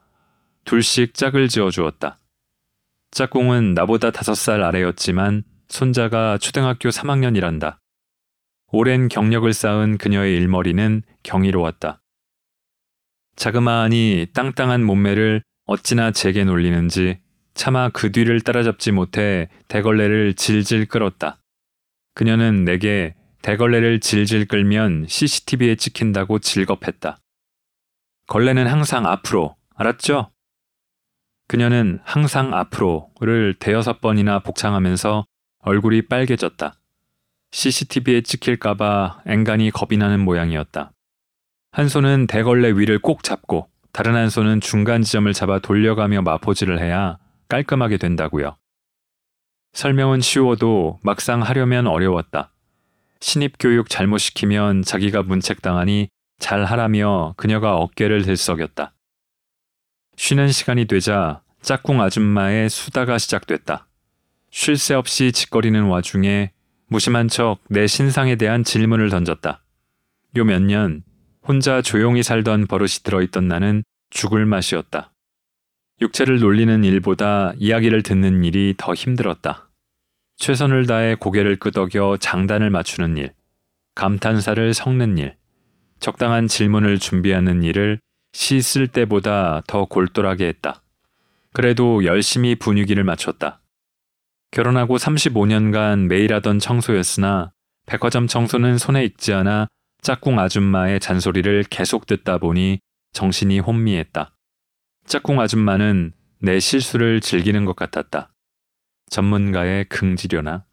둘씩 0.65 1.13
짝을 1.13 1.47
지어 1.47 1.69
주었다. 1.69 2.17
짝꿍은 3.11 3.73
나보다 3.73 4.11
다섯 4.11 4.33
살 4.33 4.61
아래였지만 4.61 5.43
손자가 5.69 6.37
초등학교 6.37 6.89
3학년이란다. 6.89 7.77
오랜 8.71 9.07
경력을 9.07 9.51
쌓은 9.53 9.97
그녀의 9.97 10.35
일머리는 10.35 11.03
경이로웠다. 11.23 12.01
자그마하니 13.35 14.27
땅땅한 14.33 14.83
몸매를 14.83 15.43
어찌나 15.65 16.11
제게 16.11 16.43
놀리는지 16.43 17.19
차마 17.53 17.89
그 17.89 18.11
뒤를 18.11 18.41
따라잡지 18.41 18.91
못해 18.91 19.49
대걸레를 19.67 20.33
질질 20.33 20.87
끌었다. 20.87 21.39
그녀는 22.13 22.65
내게 22.65 23.15
대걸레를 23.41 23.99
질질 23.99 24.47
끌면 24.47 25.05
CCTV에 25.07 25.75
찍힌다고 25.75 26.39
질겁했다. 26.39 27.17
걸레는 28.27 28.67
항상 28.67 29.05
앞으로, 29.05 29.55
알았죠? 29.75 30.31
그녀는 31.47 31.99
항상 32.03 32.53
앞으로를 32.53 33.55
대여섯 33.59 34.01
번이나 34.01 34.39
복창하면서 34.39 35.25
얼굴이 35.67 36.03
빨개졌다. 36.03 36.75
CCTV에 37.51 38.21
찍힐까봐 38.21 39.23
앵간히 39.25 39.69
겁이 39.69 39.97
나는 39.97 40.21
모양이었다. 40.21 40.93
한 41.73 41.89
손은 41.89 42.27
대걸레 42.27 42.71
위를 42.71 42.99
꼭 42.99 43.21
잡고 43.21 43.67
다른 43.91 44.15
한 44.15 44.29
손은 44.29 44.61
중간 44.61 45.01
지점을 45.01 45.31
잡아 45.33 45.59
돌려가며 45.59 46.21
마포질을 46.21 46.79
해야 46.79 47.17
깔끔하게 47.49 47.97
된다고요. 47.97 48.55
설명은 49.73 50.21
쉬워도 50.21 50.99
막상 51.03 51.41
하려면 51.41 51.87
어려웠다. 51.87 52.53
신입 53.19 53.55
교육 53.59 53.89
잘못 53.89 54.19
시키면 54.19 54.83
자기가 54.83 55.23
문책당하니 55.23 56.07
잘 56.39 56.63
하라며 56.63 57.33
그녀가 57.35 57.75
어깨를 57.75 58.21
들썩였다. 58.21 58.93
쉬는 60.15 60.49
시간이 60.49 60.85
되자 60.85 61.41
짝꿍 61.61 62.01
아줌마의 62.01 62.69
수다가 62.69 63.17
시작됐다. 63.17 63.86
쉴 64.51 64.77
새 64.77 64.93
없이 64.93 65.31
짓거리는 65.31 65.83
와중에 65.83 66.51
무심한 66.87 67.27
척 67.27 67.59
내 67.69 67.85
신상에 67.87 68.35
대한 68.35 68.63
질문을 68.63 69.09
던졌다. 69.09 69.63
요 70.37 70.43
몇 70.43 70.61
년 70.61 71.03
혼자 71.47 71.81
조용히 71.81 72.23
살던 72.23 72.67
버릇이 72.67 73.03
들어있던 73.03 73.47
나는 73.47 73.83
죽을 74.09 74.45
맛이었다. 74.45 75.13
육체를 76.01 76.39
놀리는 76.39 76.83
일보다 76.83 77.53
이야기를 77.57 78.03
듣는 78.03 78.43
일이 78.43 78.75
더 78.77 78.93
힘들었다. 78.93 79.69
최선을 80.37 80.85
다해 80.85 81.15
고개를 81.15 81.55
끄덕여 81.57 82.17
장단을 82.17 82.69
맞추는 82.69 83.17
일, 83.17 83.33
감탄사를 83.95 84.73
섞는 84.73 85.17
일, 85.17 85.35
적당한 85.99 86.47
질문을 86.47 86.99
준비하는 86.99 87.63
일을 87.63 87.99
시 88.33 88.61
쓸 88.61 88.87
때보다 88.87 89.63
더 89.65 89.85
골똘하게 89.85 90.45
했다. 90.47 90.83
그래도 91.53 92.03
열심히 92.05 92.53
분위기를 92.55 93.03
맞췄다. 93.03 93.61
결혼하고 94.51 94.97
35년간 94.97 96.07
매일 96.07 96.33
하던 96.33 96.59
청소였으나 96.59 97.51
백화점 97.85 98.27
청소는 98.27 98.77
손에 98.77 99.03
익지 99.05 99.33
않아 99.33 99.67
짝꿍 100.01 100.39
아줌마의 100.39 100.99
잔소리를 100.99 101.63
계속 101.69 102.05
듣다 102.05 102.37
보니 102.37 102.79
정신이 103.13 103.59
혼미했다. 103.59 104.35
짝꿍 105.05 105.39
아줌마는 105.39 106.13
내 106.39 106.59
실수를 106.59 107.21
즐기는 107.21 107.65
것 107.65 107.75
같았다. 107.75 108.31
전문가의 109.09 109.85
긍지려나? 109.85 110.65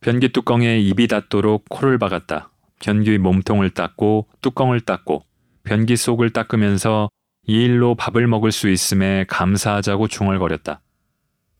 변기 0.00 0.30
뚜껑에 0.30 0.78
입이 0.80 1.06
닿도록 1.06 1.64
코를 1.68 1.98
박았다. 1.98 2.50
변기 2.80 3.18
몸통을 3.18 3.70
닦고 3.70 4.28
뚜껑을 4.40 4.80
닦고 4.80 5.24
변기 5.62 5.96
속을 5.96 6.30
닦으면서 6.30 7.08
이 7.46 7.64
일로 7.64 7.94
밥을 7.94 8.26
먹을 8.26 8.52
수 8.52 8.68
있음에 8.68 9.24
감사하자고 9.28 10.08
중얼거렸다. 10.08 10.81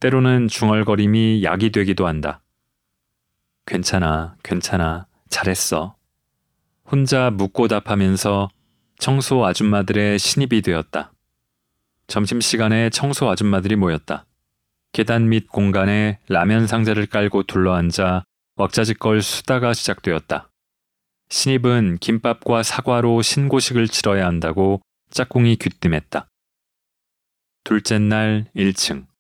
때로는 0.03 0.49
중얼거림이 0.49 1.45
약이 1.45 1.71
되기도 1.71 2.09
한다. 2.09 2.43
괜찮아, 3.67 4.35
괜찮아, 4.43 5.07
잘했어. 5.29 5.95
혼자 6.85 7.31
묻고 7.31 7.69
답하면서 7.69 8.51
청소 8.99 9.47
아줌마들의 9.47 10.19
신입이 10.19 10.63
되었다. 10.63 11.13
점심시간에 12.09 12.91
청소 12.91 13.31
아줌마들이 13.31 13.77
모였다. 13.77 14.27
계단 14.91 15.29
밑 15.29 15.47
공간에 15.47 16.19
라면 16.29 16.67
상자를 16.67 17.07
깔고 17.07 17.45
둘러앉아 17.45 18.25
왁자지껄 18.57 19.23
수다가 19.23 19.73
시작되었다. 19.73 20.51
신입은 21.29 21.99
김밥과 22.01 22.65
사과로 22.65 23.23
신고식을 23.23 23.87
치러야 23.87 24.27
한다고 24.27 24.83
짝꿍이 25.11 25.59
귀띔했다. 25.61 26.29
둘째 27.63 28.01
날 28.01 28.47
1층. 28.57 29.12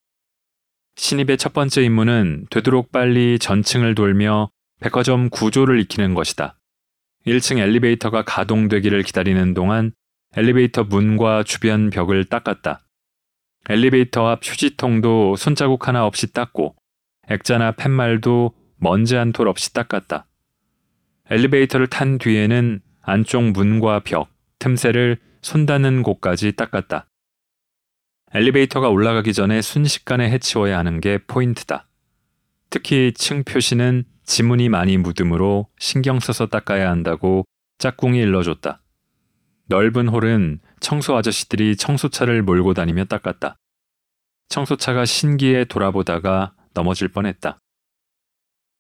신입의 0.96 1.38
첫 1.38 1.52
번째 1.52 1.82
임무는 1.82 2.46
되도록 2.50 2.92
빨리 2.92 3.38
전층을 3.38 3.94
돌며 3.94 4.50
백화점 4.80 5.30
구조를 5.30 5.80
익히는 5.80 6.14
것이다. 6.14 6.58
1층 7.26 7.58
엘리베이터가 7.58 8.24
가동되기를 8.24 9.02
기다리는 9.02 9.54
동안 9.54 9.92
엘리베이터 10.36 10.84
문과 10.84 11.42
주변 11.42 11.90
벽을 11.90 12.24
닦았다. 12.24 12.80
엘리베이터 13.68 14.28
앞 14.28 14.40
휴지통도 14.42 15.36
손자국 15.36 15.86
하나 15.86 16.04
없이 16.04 16.32
닦고 16.32 16.74
액자나 17.28 17.72
팻말도 17.72 18.54
먼지 18.78 19.14
한 19.14 19.32
톨 19.32 19.46
없이 19.46 19.72
닦았다. 19.72 20.26
엘리베이터를 21.30 21.86
탄 21.86 22.18
뒤에는 22.18 22.80
안쪽 23.02 23.44
문과 23.52 24.00
벽, 24.00 24.28
틈새를 24.58 25.18
손 25.40 25.66
닿는 25.66 26.02
곳까지 26.02 26.52
닦았다. 26.52 27.08
엘리베이터가 28.34 28.88
올라가기 28.88 29.34
전에 29.34 29.60
순식간에 29.60 30.30
해치워야 30.30 30.78
하는 30.78 31.00
게 31.00 31.18
포인트다. 31.18 31.86
특히 32.70 33.12
층 33.14 33.44
표시는 33.44 34.04
지문이 34.24 34.70
많이 34.70 34.96
묻으므로 34.96 35.68
신경 35.78 36.18
써서 36.18 36.46
닦아야 36.46 36.90
한다고 36.90 37.44
짝꿍이 37.76 38.18
일러줬다. 38.18 38.80
넓은 39.66 40.08
홀은 40.08 40.60
청소 40.80 41.14
아저씨들이 41.14 41.76
청소차를 41.76 42.42
몰고 42.42 42.72
다니며 42.72 43.04
닦았다. 43.04 43.56
청소차가 44.48 45.04
신기해 45.04 45.66
돌아보다가 45.66 46.54
넘어질 46.72 47.08
뻔했다. 47.08 47.58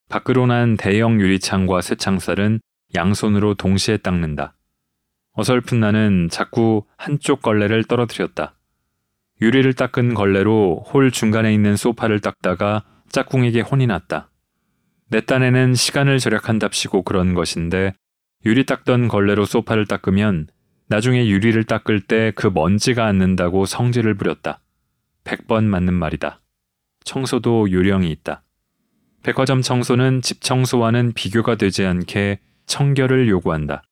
밖으로 0.08 0.46
난 0.46 0.78
대형 0.78 1.20
유리창과 1.20 1.82
쇠창살은 1.82 2.60
양손으로 2.94 3.54
동시에 3.54 3.98
닦는다. 3.98 4.54
어설픈 5.32 5.80
나는 5.80 6.28
자꾸 6.30 6.84
한쪽 6.96 7.42
걸레를 7.42 7.84
떨어뜨렸다. 7.84 8.54
유리를 9.42 9.72
닦은 9.72 10.14
걸레로 10.14 10.84
홀 10.86 11.10
중간에 11.10 11.52
있는 11.52 11.74
소파를 11.74 12.20
닦다가 12.20 12.84
짝꿍에게 13.08 13.62
혼이 13.62 13.88
났다. 13.88 14.30
내 15.08 15.20
딴에는 15.20 15.74
시간을 15.74 16.20
절약한답시고 16.20 17.02
그런 17.02 17.34
것인데 17.34 17.92
유리 18.46 18.64
닦던 18.64 19.08
걸레로 19.08 19.44
소파를 19.44 19.86
닦으면 19.86 20.46
나중에 20.86 21.26
유리를 21.26 21.64
닦을 21.64 22.02
때 22.02 22.30
그 22.36 22.46
먼지가 22.54 23.04
앉는다고 23.06 23.66
성질을 23.66 24.14
부렸다. 24.14 24.60
100번 25.24 25.64
맞는 25.64 25.92
말이다. 25.92 26.40
청소도 27.04 27.72
요령이 27.72 28.12
있다. 28.12 28.44
백화점 29.24 29.60
청소는 29.60 30.22
집 30.22 30.40
청소와는 30.40 31.14
비교가 31.14 31.56
되지 31.56 31.84
않게 31.84 32.38
청결을 32.66 33.28
요구한다. 33.28 33.82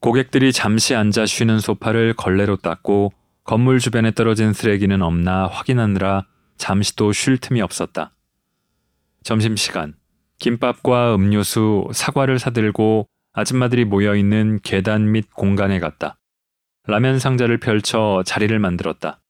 고객들이 0.00 0.52
잠시 0.52 0.96
앉아 0.96 1.26
쉬는 1.26 1.60
소파를 1.60 2.14
걸레로 2.14 2.56
닦고 2.56 3.12
건물 3.44 3.78
주변에 3.78 4.10
떨어진 4.10 4.54
쓰레기는 4.54 5.02
없나 5.02 5.46
확인하느라 5.46 6.26
잠시도 6.56 7.12
쉴 7.12 7.36
틈이 7.36 7.60
없었다. 7.60 8.14
점심시간, 9.22 9.94
김밥과 10.38 11.14
음료수, 11.14 11.88
사과를 11.92 12.38
사들고 12.38 13.06
아줌마들이 13.34 13.84
모여있는 13.84 14.60
계단 14.62 15.12
및 15.12 15.28
공간에 15.34 15.78
갔다. 15.78 16.16
라면 16.86 17.18
상자를 17.18 17.58
펼쳐 17.58 18.22
자리를 18.24 18.58
만들었다. 18.58 19.20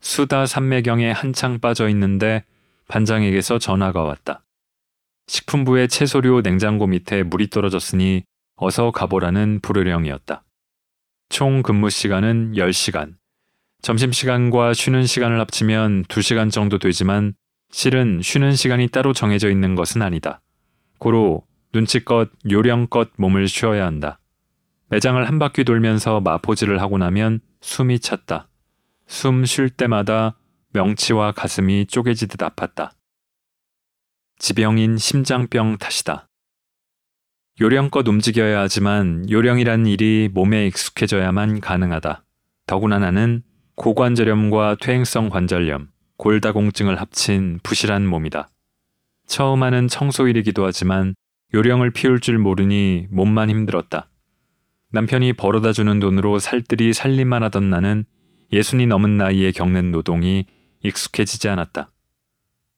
수다 0.00 0.46
삼매경에 0.46 1.12
한창 1.12 1.60
빠져 1.60 1.88
있는데 1.90 2.44
반장에게서 2.88 3.58
전화가 3.58 4.02
왔다. 4.02 4.44
식품부의 5.28 5.88
채소류 5.88 6.42
냉장고 6.42 6.88
밑에 6.88 7.22
물이 7.22 7.50
떨어졌으니 7.50 8.24
어서 8.56 8.90
가보라는 8.90 9.60
불효령이었다. 9.60 10.44
총 11.28 11.62
근무 11.62 11.88
시간은 11.90 12.52
10시간. 12.52 13.14
점심시간과 13.84 14.72
쉬는 14.72 15.04
시간을 15.04 15.38
합치면 15.40 16.04
2시간 16.04 16.50
정도 16.50 16.78
되지만 16.78 17.34
실은 17.70 18.22
쉬는 18.22 18.56
시간이 18.56 18.88
따로 18.88 19.12
정해져 19.12 19.50
있는 19.50 19.74
것은 19.74 20.00
아니다. 20.00 20.40
고로 20.98 21.42
눈치껏 21.74 22.30
요령껏 22.50 23.10
몸을 23.18 23.46
쉬어야 23.46 23.84
한다. 23.84 24.20
매장을 24.88 25.22
한 25.28 25.38
바퀴 25.38 25.64
돌면서 25.64 26.22
마포질을 26.22 26.80
하고 26.80 26.96
나면 26.96 27.40
숨이 27.60 28.00
찼다. 28.00 28.48
숨 29.06 29.44
쉴 29.44 29.68
때마다 29.68 30.38
명치와 30.72 31.32
가슴이 31.32 31.84
쪼개지듯 31.84 32.38
아팠다. 32.38 32.92
지병인 34.38 34.96
심장병 34.96 35.76
탓이다. 35.76 36.26
요령껏 37.60 38.08
움직여야 38.08 38.60
하지만 38.60 39.28
요령이란 39.28 39.84
일이 39.86 40.30
몸에 40.32 40.68
익숙해져야만 40.68 41.60
가능하다. 41.60 42.24
더구나 42.66 42.98
나는 42.98 43.42
고관절염과 43.76 44.76
퇴행성 44.80 45.30
관절염, 45.30 45.88
골다공증을 46.16 47.00
합친 47.00 47.58
부실한 47.62 48.06
몸이다. 48.06 48.48
처음 49.26 49.62
하는 49.62 49.88
청소일이기도 49.88 50.64
하지만 50.64 51.14
요령을 51.52 51.90
피울 51.90 52.20
줄 52.20 52.38
모르니 52.38 53.08
몸만 53.10 53.50
힘들었다. 53.50 54.08
남편이 54.90 55.32
벌어다 55.32 55.72
주는 55.72 55.98
돈으로 55.98 56.38
살뜰히 56.38 56.92
살림만 56.92 57.42
하던 57.44 57.68
나는 57.68 58.04
예순이 58.52 58.86
넘은 58.86 59.16
나이에 59.16 59.50
겪는 59.50 59.90
노동이 59.90 60.46
익숙해지지 60.84 61.48
않았다. 61.48 61.90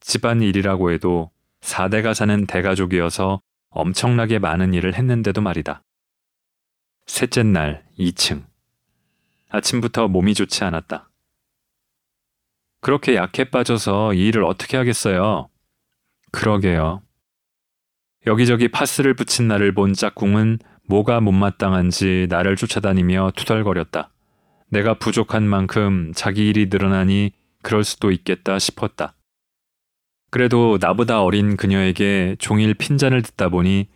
집안 0.00 0.40
일이라고 0.40 0.92
해도 0.92 1.30
4대가 1.60 2.14
사는 2.14 2.46
대가족이어서 2.46 3.40
엄청나게 3.68 4.38
많은 4.38 4.72
일을 4.72 4.94
했는데도 4.94 5.42
말이다. 5.42 5.82
셋째 7.06 7.42
날 7.42 7.84
2층. 7.98 8.44
아침부터 9.50 10.08
몸이 10.08 10.34
좋지 10.34 10.64
않았다. 10.64 11.10
그렇게 12.80 13.16
약해 13.16 13.44
빠져서 13.44 14.14
이 14.14 14.28
일을 14.28 14.44
어떻게 14.44 14.76
하겠어요? 14.76 15.48
그러게요. 16.32 17.02
여기저기 18.26 18.68
파스를 18.68 19.14
붙인 19.14 19.48
나를 19.48 19.72
본 19.72 19.92
짝꿍은 19.92 20.58
뭐가 20.88 21.20
못마땅한지 21.20 22.26
나를 22.28 22.56
쫓아다니며 22.56 23.32
투덜거렸다. 23.36 24.12
내가 24.68 24.94
부족한 24.94 25.44
만큼 25.48 26.12
자기 26.14 26.48
일이 26.48 26.66
늘어나니 26.66 27.32
그럴 27.62 27.82
수도 27.82 28.12
있겠다 28.12 28.58
싶었다. 28.58 29.14
그래도 30.30 30.78
나보다 30.80 31.22
어린 31.22 31.56
그녀에게 31.56 32.36
종일 32.38 32.74
핀잔을 32.74 33.22
듣다 33.22 33.48
보니 33.48 33.88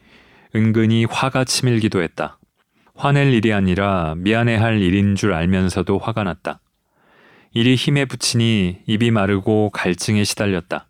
은근히 0.57 1.05
화가 1.05 1.45
치밀기도 1.45 2.03
했다. 2.03 2.40
화낼 3.01 3.33
일이 3.33 3.51
아니라 3.55 4.15
미안해할 4.19 4.83
일인 4.83 5.17
줄 5.17 5.33
알면서도 5.33 5.97
화가 5.97 6.23
났다. 6.23 6.61
일이 7.53 7.75
힘에 7.75 8.05
붙이니 8.05 8.83
입이 8.87 9.11
마르고 9.11 9.71
갈증에 9.71 10.23
시달렸다. 10.23 10.87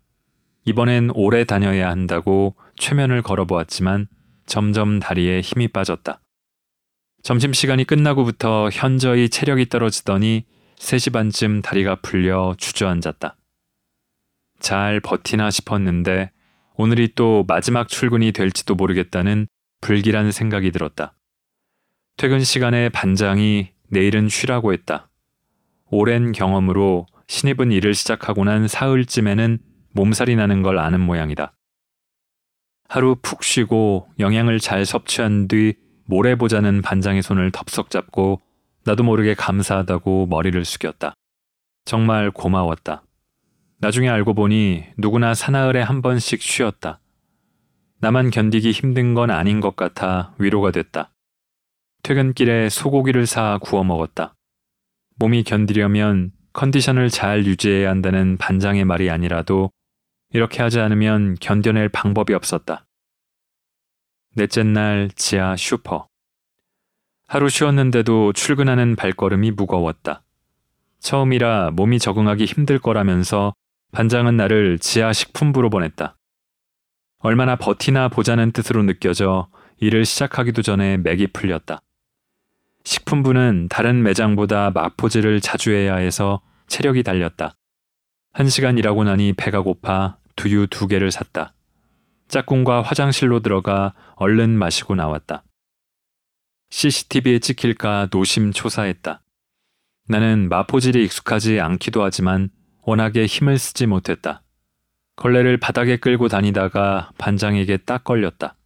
이번엔 0.64 1.11
오래 1.14 1.44
다녀야 1.44 1.88
한다고 1.88 2.57
최면을 2.77 3.23
걸어보았지만 3.23 4.09
점점 4.44 4.99
다리에 4.99 5.40
힘이 5.40 5.68
빠졌다. 5.68 6.20
점심시간이 7.23 7.85
끝나고부터 7.85 8.70
현저히 8.73 9.29
체력이 9.29 9.68
떨어지더니 9.68 10.46
3시 10.79 11.12
반쯤 11.12 11.62
다리가 11.62 12.01
풀려 12.03 12.57
주저앉았다. 12.59 13.37
잘 14.59 14.99
버티나 14.99 15.53
싶었는데 15.53 16.33
오늘이 16.75 17.12
또 17.14 17.44
마지막 17.46 17.87
출근이 17.87 18.33
될지도 18.33 18.75
모르겠다는 18.75 19.46
불길한 19.81 20.33
생각이 20.33 20.73
들었다. 20.73 21.14
퇴근 22.20 22.40
시간에 22.40 22.90
반장이 22.90 23.70
내일은 23.88 24.28
쉬라고 24.28 24.74
했다. 24.74 25.09
오랜 25.87 26.33
경험으로 26.33 27.06
신입은 27.28 27.72
일을 27.72 27.94
시작하고 27.94 28.44
난 28.44 28.68
사흘쯤에는 28.68 29.59
몸살이 29.92 30.37
나는 30.37 30.62
걸 30.62 30.78
아는 30.78 31.00
모양이다. 31.00 31.54
하루 32.90 33.16
푹 33.22 33.42
쉬고 33.42 34.06
영양을 34.18 34.59
잘 34.59 34.85
섭취한 34.85 35.48
뒤 35.48 35.76
모레 36.04 36.35
보자는 36.35 36.83
반장의 36.83 37.22
손을 37.22 37.52
덥석 37.52 37.88
잡고 37.88 38.42
나도 38.85 39.02
모르게 39.02 39.33
감사하다고 39.33 40.26
머리를 40.26 40.62
숙였다. 40.62 41.14
정말 41.87 42.30
고마웠다. 42.30 43.02
나중에 43.78 44.11
알고 44.11 44.35
보니 44.35 44.85
누구나 44.98 45.33
사나흘에 45.33 45.80
한 45.80 46.02
번씩 46.02 46.42
쉬었다. 46.42 47.00
나만 48.00 48.28
견디기 48.28 48.72
힘든 48.72 49.14
건 49.14 49.30
아닌 49.30 49.61
것 49.61 49.74
같아 49.74 50.35
위로가 50.37 50.70
됐다. 50.70 51.14
퇴근길에 52.02 52.68
소고기를 52.68 53.26
사 53.26 53.58
구워 53.60 53.84
먹었다. 53.84 54.34
몸이 55.16 55.44
견디려면 55.44 56.32
컨디션을 56.52 57.10
잘 57.10 57.46
유지해야 57.46 57.90
한다는 57.90 58.36
반장의 58.36 58.84
말이 58.84 59.10
아니라도 59.10 59.70
이렇게 60.32 60.62
하지 60.62 60.80
않으면 60.80 61.36
견뎌낼 61.40 61.88
방법이 61.88 62.34
없었다. 62.34 62.86
넷째 64.34 64.62
날 64.62 65.10
지하 65.14 65.56
슈퍼. 65.56 66.06
하루 67.26 67.48
쉬었는데도 67.48 68.32
출근하는 68.32 68.96
발걸음이 68.96 69.52
무거웠다. 69.52 70.22
처음이라 71.00 71.70
몸이 71.72 71.98
적응하기 71.98 72.44
힘들 72.44 72.78
거라면서 72.78 73.54
반장은 73.92 74.36
나를 74.36 74.78
지하 74.78 75.12
식품부로 75.12 75.70
보냈다. 75.70 76.16
얼마나 77.18 77.56
버티나 77.56 78.08
보자는 78.08 78.52
뜻으로 78.52 78.82
느껴져 78.82 79.48
일을 79.78 80.04
시작하기도 80.04 80.62
전에 80.62 80.96
맥이 80.98 81.28
풀렸다. 81.28 81.80
식품부는 82.85 83.69
다른 83.69 84.03
매장보다 84.03 84.71
마포질을 84.71 85.40
자주 85.40 85.73
해야 85.73 85.97
해서 85.97 86.40
체력이 86.66 87.03
달렸다. 87.03 87.55
한 88.33 88.49
시간 88.49 88.79
일하고 88.79 89.05
나니 89.05 89.33
배가 89.33 89.62
고파 89.62 90.19
두유 90.37 90.66
두 90.69 90.87
개를 90.87 91.11
샀다. 91.11 91.55
짝꿍과 92.29 92.83
화장실로 92.83 93.40
들어가 93.40 93.93
얼른 94.14 94.51
마시고 94.51 94.95
나왔다. 94.95 95.43
CCTV에 96.71 97.40
찍힐까 97.40 98.09
노심초사했다. 98.12 99.23
나는 100.09 100.49
마포질이 100.49 101.05
익숙하지 101.05 101.61
않기도 101.61 102.03
하지만 102.05 102.51
워낙에 102.83 103.27
힘을 103.27 103.59
쓰지 103.59 103.87
못했다. 103.87 104.43
걸레를 105.16 105.59
바닥에 105.59 105.97
끌고 105.97 106.29
다니다가 106.29 107.11
반장에게 107.19 107.79
딱 107.79 108.05
걸렸다. 108.05 108.57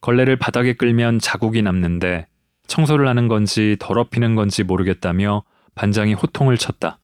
걸레를 0.00 0.36
바닥에 0.36 0.74
끌면 0.74 1.20
자국이 1.20 1.62
남는데 1.62 2.26
청소를 2.66 3.08
하는 3.08 3.28
건지 3.28 3.76
더럽히는 3.78 4.34
건지 4.34 4.62
모르겠다며 4.62 5.44
반장이 5.74 6.14
호통을 6.14 6.56
쳤다. 6.56 7.00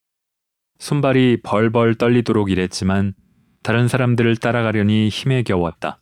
손발이 0.79 1.43
벌벌 1.43 1.97
떨리도록 1.97 2.51
일했지만 2.51 3.15
다른 3.63 3.89
사람들을 3.89 4.37
따라가려니 4.37 5.09
힘에 5.09 5.43
겨웠다. 5.43 6.01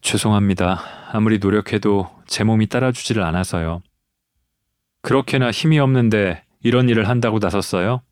죄송합니다. 0.00 0.80
아무리 1.12 1.38
노력해도 1.38 2.08
제 2.26 2.44
몸이 2.44 2.68
따라주지를 2.68 3.22
않아서요. 3.22 3.82
그렇게나 5.02 5.50
힘이 5.50 5.78
없는데 5.78 6.44
이런 6.62 6.88
일을 6.88 7.08
한다고 7.08 7.38
나섰어요? 7.38 8.02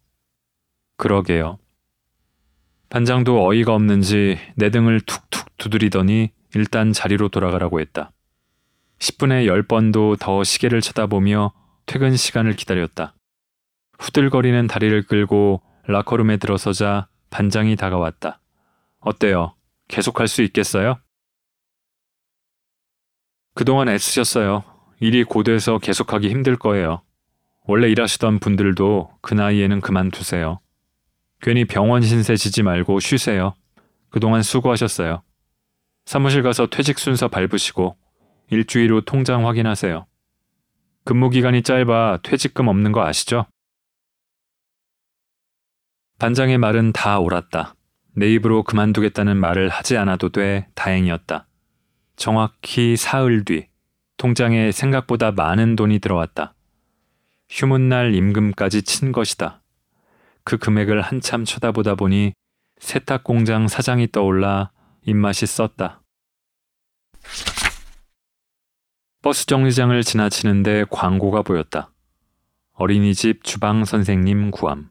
그러게요. 0.97 1.59
반장도 2.91 3.47
어이가 3.47 3.75
없는지 3.75 4.39
내 4.57 4.71
등을 4.71 5.01
툭툭 5.01 5.57
두드리더니 5.59 6.31
일단 6.55 6.93
자리로 6.93 7.29
돌아가라고 7.29 7.81
했다. 7.81 8.13
10분에 8.99 9.47
10번도 9.47 10.19
더 10.19 10.45
시계를 10.45 10.81
쳐다보며 10.81 11.53
퇴근 11.87 12.17
시간을 12.17 12.55
기다렸다. 12.55 13.15
후들거리는 13.99 14.67
다리를 14.67 15.03
끌고 15.07 15.63
라커룸에 15.87 16.37
들어서자 16.37 17.09
반장이 17.31 17.77
다가왔다. 17.77 18.41
어때요? 19.01 19.55
계속할 19.89 20.29
수 20.29 20.43
있겠어요? 20.43 20.99
그동안 23.55 23.89
애쓰셨어요. 23.89 24.65
일이 25.01 25.25
고돼서 25.25 25.79
계속하기 25.79 26.29
힘들 26.29 26.57
거예요. 26.57 27.03
원래 27.65 27.89
일하시던 27.89 28.39
분들도 28.39 29.11
그 29.21 29.35
나이에는 29.35 29.81
그만두세요. 29.81 30.61
괜히 31.41 31.65
병원 31.65 32.03
신세 32.03 32.37
지지 32.37 32.63
말고 32.63 33.01
쉬세요. 33.01 33.55
그동안 34.11 34.43
수고하셨어요. 34.43 35.23
사무실 36.07 36.43
가서 36.43 36.67
퇴직 36.67 36.99
순서 36.99 37.29
밟으시고 37.29 37.97
일주일 38.51 38.93
후 38.93 39.03
통장 39.05 39.47
확인하세요. 39.47 40.07
근무 41.05 41.31
기간이 41.31 41.63
짧아 41.63 42.19
퇴직금 42.23 42.69
없는 42.69 42.93
거 42.93 43.05
아시죠? 43.05 43.47
반장의 46.19 46.59
말은 46.59 46.93
다 46.93 47.19
옳았다. 47.19 47.75
내 48.15 48.33
입으로 48.33 48.65
그만두겠다는 48.65 49.37
말을 49.37 49.69
하지 49.69 49.97
않아도 49.97 50.31
돼 50.31 50.67
다행이었다. 50.75 51.47
정확히 52.17 52.97
사흘 52.97 53.45
뒤 53.45 53.69
통장에 54.17 54.73
생각보다 54.73 55.31
많은 55.31 55.77
돈이 55.77 56.01
들어왔다. 56.01 56.55
휴문 57.49 57.89
날 57.89 58.15
임금까지 58.15 58.83
친 58.83 59.13
것이다. 59.13 59.63
그 60.43 60.59
금액을 60.59 61.01
한참 61.01 61.45
쳐다보다 61.45 61.95
보니 61.95 62.33
세탁 62.79 63.23
공장 63.23 63.69
사장이 63.69 64.11
떠올라 64.11 64.73
입맛이 65.07 65.47
썼다. 65.47 66.03
버스 69.23 69.47
정류장을 69.47 70.01
지나치는데 70.03 70.85
광고가 70.91 71.43
보였다. 71.43 71.91
어린이집 72.73 73.43
주방 73.43 73.85
선생님 73.85 74.51
구함. 74.53 74.91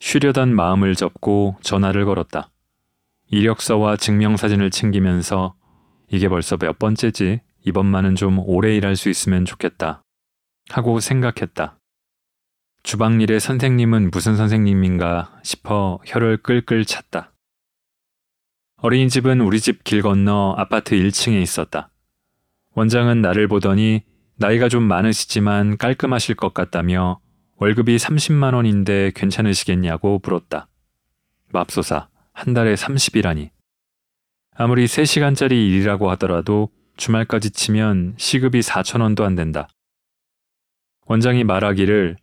쉬려던 0.00 0.54
마음을 0.54 0.94
접고 0.94 1.56
전화를 1.62 2.04
걸었다. 2.04 2.50
이력서와 3.30 3.96
증명사진을 3.96 4.70
챙기면서 4.70 5.54
이게 6.10 6.28
벌써 6.28 6.56
몇 6.56 6.78
번째지? 6.78 7.40
이번만은 7.64 8.16
좀 8.16 8.38
오래 8.40 8.74
일할 8.76 8.96
수 8.96 9.08
있으면 9.08 9.44
좋겠다. 9.44 10.02
하고 10.70 11.00
생각했다. 11.00 11.78
주방 12.82 13.20
일의 13.20 13.40
선생님은 13.40 14.10
무슨 14.10 14.36
선생님인가 14.36 15.40
싶어 15.42 16.00
혀를 16.06 16.38
끌끌 16.38 16.84
찼다. 16.84 17.32
어린이집은 18.76 19.40
우리 19.40 19.60
집 19.60 19.84
길 19.84 20.02
건너 20.02 20.54
아파트 20.56 20.94
1층에 20.96 21.40
있었다. 21.42 21.90
원장은 22.80 23.20
나를 23.20 23.46
보더니 23.46 24.04
나이가 24.36 24.70
좀 24.70 24.82
많으시지만 24.84 25.76
깔끔하실 25.76 26.34
것 26.36 26.54
같다며 26.54 27.20
월급이 27.56 27.96
30만 27.96 28.54
원인데 28.54 29.12
괜찮으시겠냐고 29.14 30.18
물었다. 30.24 30.66
맙소사, 31.52 32.08
한 32.32 32.54
달에 32.54 32.74
30이라니. 32.74 33.50
아무리 34.54 34.86
3시간짜리 34.86 35.52
일이라고 35.52 36.10
하더라도 36.12 36.70
주말까지 36.96 37.50
치면 37.50 38.14
시급이 38.16 38.60
4천 38.60 39.02
원도 39.02 39.26
안 39.26 39.34
된다. 39.34 39.68
원장이 41.04 41.44
말하기를 41.44 42.16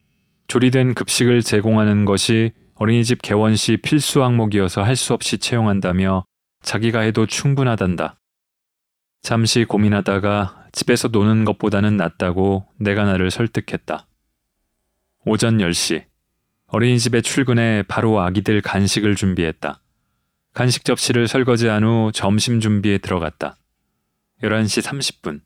조리된 0.48 0.96
급식을 0.96 1.44
제공하는 1.44 2.06
것이 2.06 2.52
어린이집 2.74 3.22
개원 3.22 3.56
시 3.56 3.78
필수 3.78 4.24
항목이어서 4.24 4.82
할 4.82 4.96
수 4.96 5.14
없이 5.14 5.38
채용한다며 5.38 6.26
자기가 6.64 7.02
해도 7.02 7.28
충분하단다. 7.28 8.18
잠시 9.22 9.66
고민하다가 9.66 10.68
집에서 10.72 11.08
노는 11.10 11.46
것보다는 11.46 11.98
낫다고 11.98 12.68
내가 12.80 13.04
나를 13.04 13.32
설득했다. 13.32 14.08
오전 15.26 15.58
10시. 15.58 16.06
어린이집에 16.68 17.22
출근해 17.22 17.84
바로 17.88 18.20
아기들 18.22 18.62
간식을 18.62 19.16
준비했다. 19.16 19.82
간식 20.54 20.86
접시를 20.86 21.28
설거지한 21.28 21.84
후 21.84 22.12
점심 22.14 22.60
준비에 22.60 22.98
들어갔다. 22.98 23.58
11시 24.44 24.82
30분. 24.84 25.42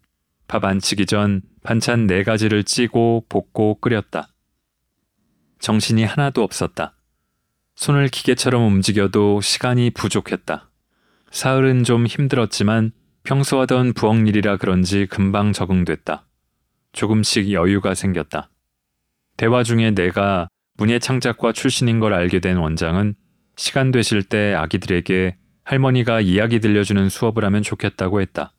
밥 0.48 0.66
안 0.66 0.80
치기 0.80 1.06
전 1.06 1.42
반찬 1.64 2.08
4가지를 2.08 2.66
찌고 2.66 3.26
볶고 3.30 3.80
끓였다. 3.80 4.28
정신이 5.60 6.04
하나도 6.04 6.44
없었다. 6.44 6.96
손을 7.76 8.10
기계처럼 8.10 8.64
움직여도 8.66 9.42
시간이 9.42 9.92
부족했다. 9.92 10.70
사흘은 11.32 11.84
좀 11.84 12.06
힘들었지만 12.06 12.92
평소 13.24 13.60
하던 13.62 13.94
부엌 13.94 14.28
일이라 14.28 14.58
그런지 14.58 15.06
금방 15.06 15.54
적응됐다. 15.54 16.26
조금씩 16.92 17.52
여유가 17.52 17.94
생겼다. 17.94 18.50
대화 19.38 19.64
중에 19.64 19.92
내가 19.92 20.48
문예 20.78 21.00
창작과 21.00 21.54
출신인 21.54 22.00
걸 22.00 22.14
알게 22.14 22.40
된 22.40 22.58
원장은 22.58 23.16
시간 23.56 23.92
되실 23.92 24.24
때 24.24 24.54
아기들에게 24.56 25.38
할머니가 25.64 26.22
이야기 26.22 26.60
들려주는 26.60 27.10
수업을 27.10 27.46
하면 27.46 27.62
좋겠다고 27.62 28.22
했다. 28.22 28.54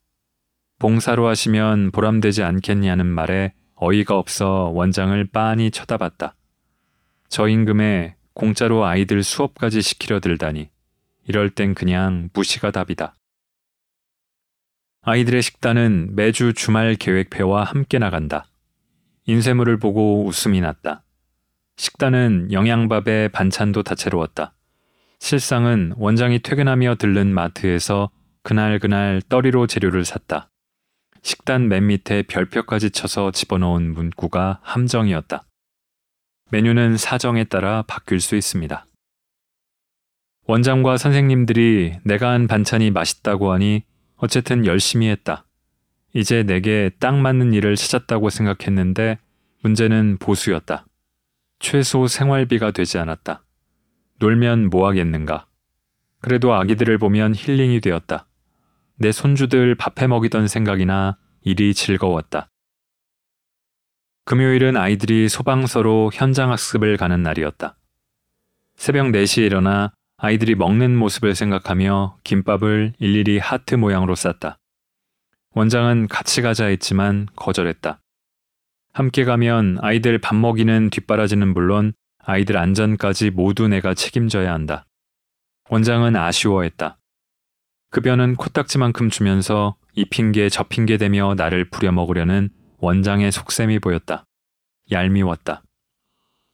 봉사로 0.78 1.26
하시면 1.26 1.90
보람되지 1.90 2.42
않겠냐는 2.42 3.06
말에 3.06 3.54
어이가 3.74 4.16
없어 4.16 4.70
원장을 4.74 5.24
빤히 5.32 5.70
쳐다봤다. 5.70 6.36
저 7.28 7.48
임금에 7.48 8.14
공짜로 8.32 8.84
아이들 8.84 9.22
수업까지 9.22 9.82
시키려 9.82 10.20
들다니. 10.20 10.70
이럴 11.26 11.50
땐 11.50 11.74
그냥 11.74 12.30
무시가 12.32 12.70
답이다. 12.70 13.14
아이들의 15.04 15.42
식단은 15.42 16.14
매주 16.14 16.54
주말 16.54 16.94
계획표와 16.94 17.64
함께 17.64 17.98
나간다. 17.98 18.46
인쇄물을 19.26 19.78
보고 19.80 20.24
웃음이 20.26 20.60
났다. 20.60 21.02
식단은 21.76 22.52
영양밥에 22.52 23.28
반찬도 23.28 23.82
다채로웠다. 23.82 24.54
실상은 25.18 25.92
원장이 25.96 26.38
퇴근하며 26.38 26.96
들른 27.00 27.34
마트에서 27.34 28.10
그날 28.44 28.78
그날 28.78 29.20
떠리로 29.28 29.66
재료를 29.66 30.04
샀다. 30.04 30.50
식단 31.22 31.66
맨 31.66 31.88
밑에 31.88 32.22
별표까지 32.22 32.90
쳐서 32.90 33.32
집어넣은 33.32 33.94
문구가 33.94 34.60
함정이었다. 34.62 35.42
메뉴는 36.52 36.96
사정에 36.96 37.42
따라 37.42 37.82
바뀔 37.88 38.20
수 38.20 38.36
있습니다. 38.36 38.86
원장과 40.46 40.96
선생님들이 40.96 41.98
내가 42.04 42.30
한 42.30 42.46
반찬이 42.46 42.92
맛있다고 42.92 43.50
하니 43.50 43.84
어쨌든 44.22 44.64
열심히 44.66 45.08
했다. 45.08 45.44
이제 46.14 46.44
내게 46.44 46.90
딱 47.00 47.18
맞는 47.18 47.52
일을 47.54 47.74
찾았다고 47.74 48.30
생각했는데 48.30 49.18
문제는 49.62 50.18
보수였다. 50.18 50.86
최소 51.58 52.06
생활비가 52.06 52.70
되지 52.70 52.98
않았다. 52.98 53.42
놀면 54.20 54.70
뭐 54.70 54.86
하겠는가. 54.86 55.48
그래도 56.20 56.54
아기들을 56.54 56.98
보면 56.98 57.34
힐링이 57.34 57.80
되었다. 57.80 58.28
내 58.94 59.10
손주들 59.10 59.74
밥해 59.74 60.06
먹이던 60.06 60.46
생각이나 60.46 61.18
일이 61.40 61.74
즐거웠다. 61.74 62.48
금요일은 64.24 64.76
아이들이 64.76 65.28
소방서로 65.28 66.12
현장 66.14 66.52
학습을 66.52 66.96
가는 66.96 67.20
날이었다. 67.24 67.76
새벽 68.76 69.06
4시에 69.06 69.46
일어나 69.46 69.92
아이들이 70.24 70.54
먹는 70.54 70.96
모습을 70.96 71.34
생각하며 71.34 72.18
김밥을 72.22 72.92
일일이 73.00 73.40
하트 73.40 73.74
모양으로 73.74 74.14
쌌다. 74.14 74.56
원장은 75.50 76.06
같이 76.06 76.42
가자 76.42 76.66
했지만 76.66 77.26
거절했다. 77.34 78.00
함께 78.92 79.24
가면 79.24 79.78
아이들 79.80 80.18
밥 80.18 80.36
먹이는 80.36 80.90
뒷바라지는 80.90 81.52
물론 81.52 81.92
아이들 82.18 82.56
안전까지 82.56 83.30
모두 83.30 83.66
내가 83.66 83.94
책임져야 83.94 84.52
한다. 84.52 84.86
원장은 85.70 86.14
아쉬워했다. 86.14 86.98
급여는 87.90 88.36
코딱지만큼 88.36 89.10
주면서 89.10 89.74
이 89.94 90.04
핑계 90.04 90.48
저 90.48 90.62
핑계 90.62 90.98
대며 90.98 91.34
나를 91.36 91.68
부려먹으려는 91.68 92.48
원장의 92.78 93.32
속셈이 93.32 93.80
보였다. 93.80 94.24
얄미웠다. 94.88 95.64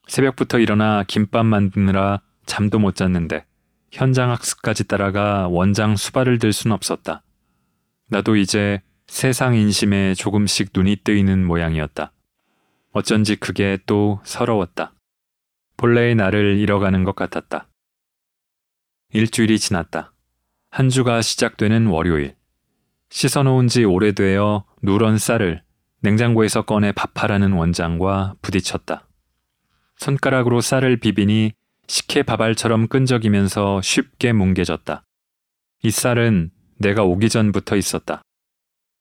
새벽부터 0.07 0.57
일어나 0.57 1.03
김밥 1.07 1.45
만드느라 1.45 2.21
잠도 2.47 2.79
못 2.79 2.95
잤는데 2.95 3.45
현장 3.91 4.31
학습까지 4.31 4.87
따라가 4.87 5.47
원장 5.47 5.95
수발을 5.95 6.39
들 6.39 6.53
순 6.53 6.71
없었다. 6.71 7.23
나도 8.07 8.35
이제 8.35 8.81
세상 9.07 9.55
인심에 9.55 10.13
조금씩 10.13 10.69
눈이 10.73 10.97
뜨이는 11.03 11.45
모양이었다. 11.45 12.11
어쩐지 12.91 13.35
그게 13.35 13.77
또 13.85 14.19
서러웠다. 14.23 14.93
본래의 15.77 16.15
나를 16.15 16.57
잃어가는 16.57 17.03
것 17.03 17.15
같았다. 17.15 17.67
일주일이 19.13 19.57
지났다. 19.59 20.13
한 20.69 20.89
주가 20.89 21.21
시작되는 21.21 21.87
월요일. 21.87 22.35
씻어놓은 23.09 23.67
지 23.67 23.85
오래되어 23.85 24.65
누런 24.83 25.17
쌀을 25.17 25.63
냉장고에서 26.01 26.63
꺼내 26.63 26.91
밥하라는 26.91 27.53
원장과 27.53 28.35
부딪혔다. 28.41 29.07
손가락으로 29.97 30.61
쌀을 30.61 30.97
비비니 30.97 31.53
식혜 31.89 32.21
밥알처럼 32.21 32.87
끈적이면서 32.87 33.81
쉽게 33.81 34.31
뭉개졌다. 34.31 35.01
이 35.81 35.89
쌀은 35.89 36.51
내가 36.77 37.03
오기 37.03 37.29
전부터 37.29 37.77
있었다. 37.77 38.21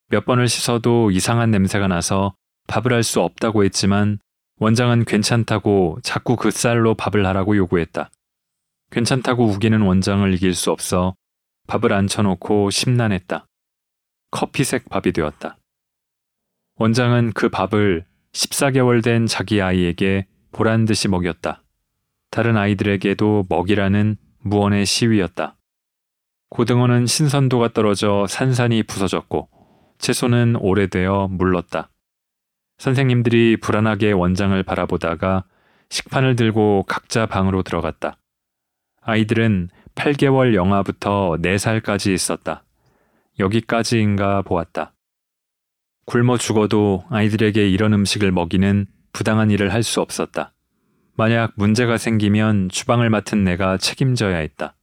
몇 0.09 0.25
번을 0.25 0.49
씻어도 0.49 1.11
이상한 1.11 1.51
냄새가 1.51 1.87
나서 1.87 2.35
밥을 2.67 2.95
할 2.95 3.03
수 3.03 3.21
없다고 3.21 3.65
했지만 3.65 4.19
원장은 4.57 5.05
괜찮다고 5.05 5.99
자꾸 6.03 6.37
그 6.37 6.51
쌀로 6.51 6.95
밥을 6.95 7.27
하라고 7.27 7.59
요구했다. 7.59 8.11
괜찮다고 8.91 9.45
우기는 9.45 9.83
원장을 9.83 10.33
이길 10.33 10.55
수 10.55 10.71
없어 10.71 11.15
밥을 11.67 11.93
앉혀놓고 11.93 12.71
심란했다. 12.71 13.45
커피색 14.31 14.89
밥이 14.89 15.13
되었다. 15.13 15.59
원장은 16.77 17.35
그 17.35 17.51
밥을 17.51 18.07
14개월 18.33 19.05
된 19.05 19.27
자기 19.27 19.61
아이에게 19.61 20.27
보란 20.53 20.87
듯이 20.87 21.09
먹였다. 21.09 21.63
다른 22.31 22.57
아이들에게도 22.57 23.47
먹이라는 23.49 24.17
무언의 24.41 24.87
시위였다. 24.87 25.57
고등어는 26.51 27.07
신선도가 27.07 27.73
떨어져 27.73 28.27
산산이 28.29 28.85
부서졌고 28.85 29.49
채소는 29.99 30.57
오래되어 30.57 31.29
물렀다. 31.29 31.91
선생님들이 32.79 33.57
불안하게 33.59 34.13
원장을 34.13 34.61
바라보다가 34.63 35.45
식판을 35.91 36.37
들고 36.37 36.85
각자 36.87 37.27
방으로 37.27 37.63
들어갔다. 37.63 38.19
아이들은 39.01 39.71
8개월 39.95 40.55
영아부터 40.55 41.39
4살까지 41.43 42.13
있었다. 42.15 42.65
여기까지인가 43.39 44.43
보았다. 44.43 44.95
굶어 46.07 46.39
죽어도 46.39 47.05
아이들에게 47.11 47.69
이런 47.69 47.93
음식을 47.93 48.33
먹이는 48.33 48.87
부당한 49.13 49.51
일을 49.51 49.73
할 49.73 49.83
수 49.83 50.01
없었다. 50.01 50.53
만약 51.19 51.51
문제가 51.57 51.99
생기면 51.99 52.69
주방을 52.69 53.11
맡은 53.11 53.43
내가 53.43 53.77
책임져야 53.77 54.37
했다. 54.37 54.77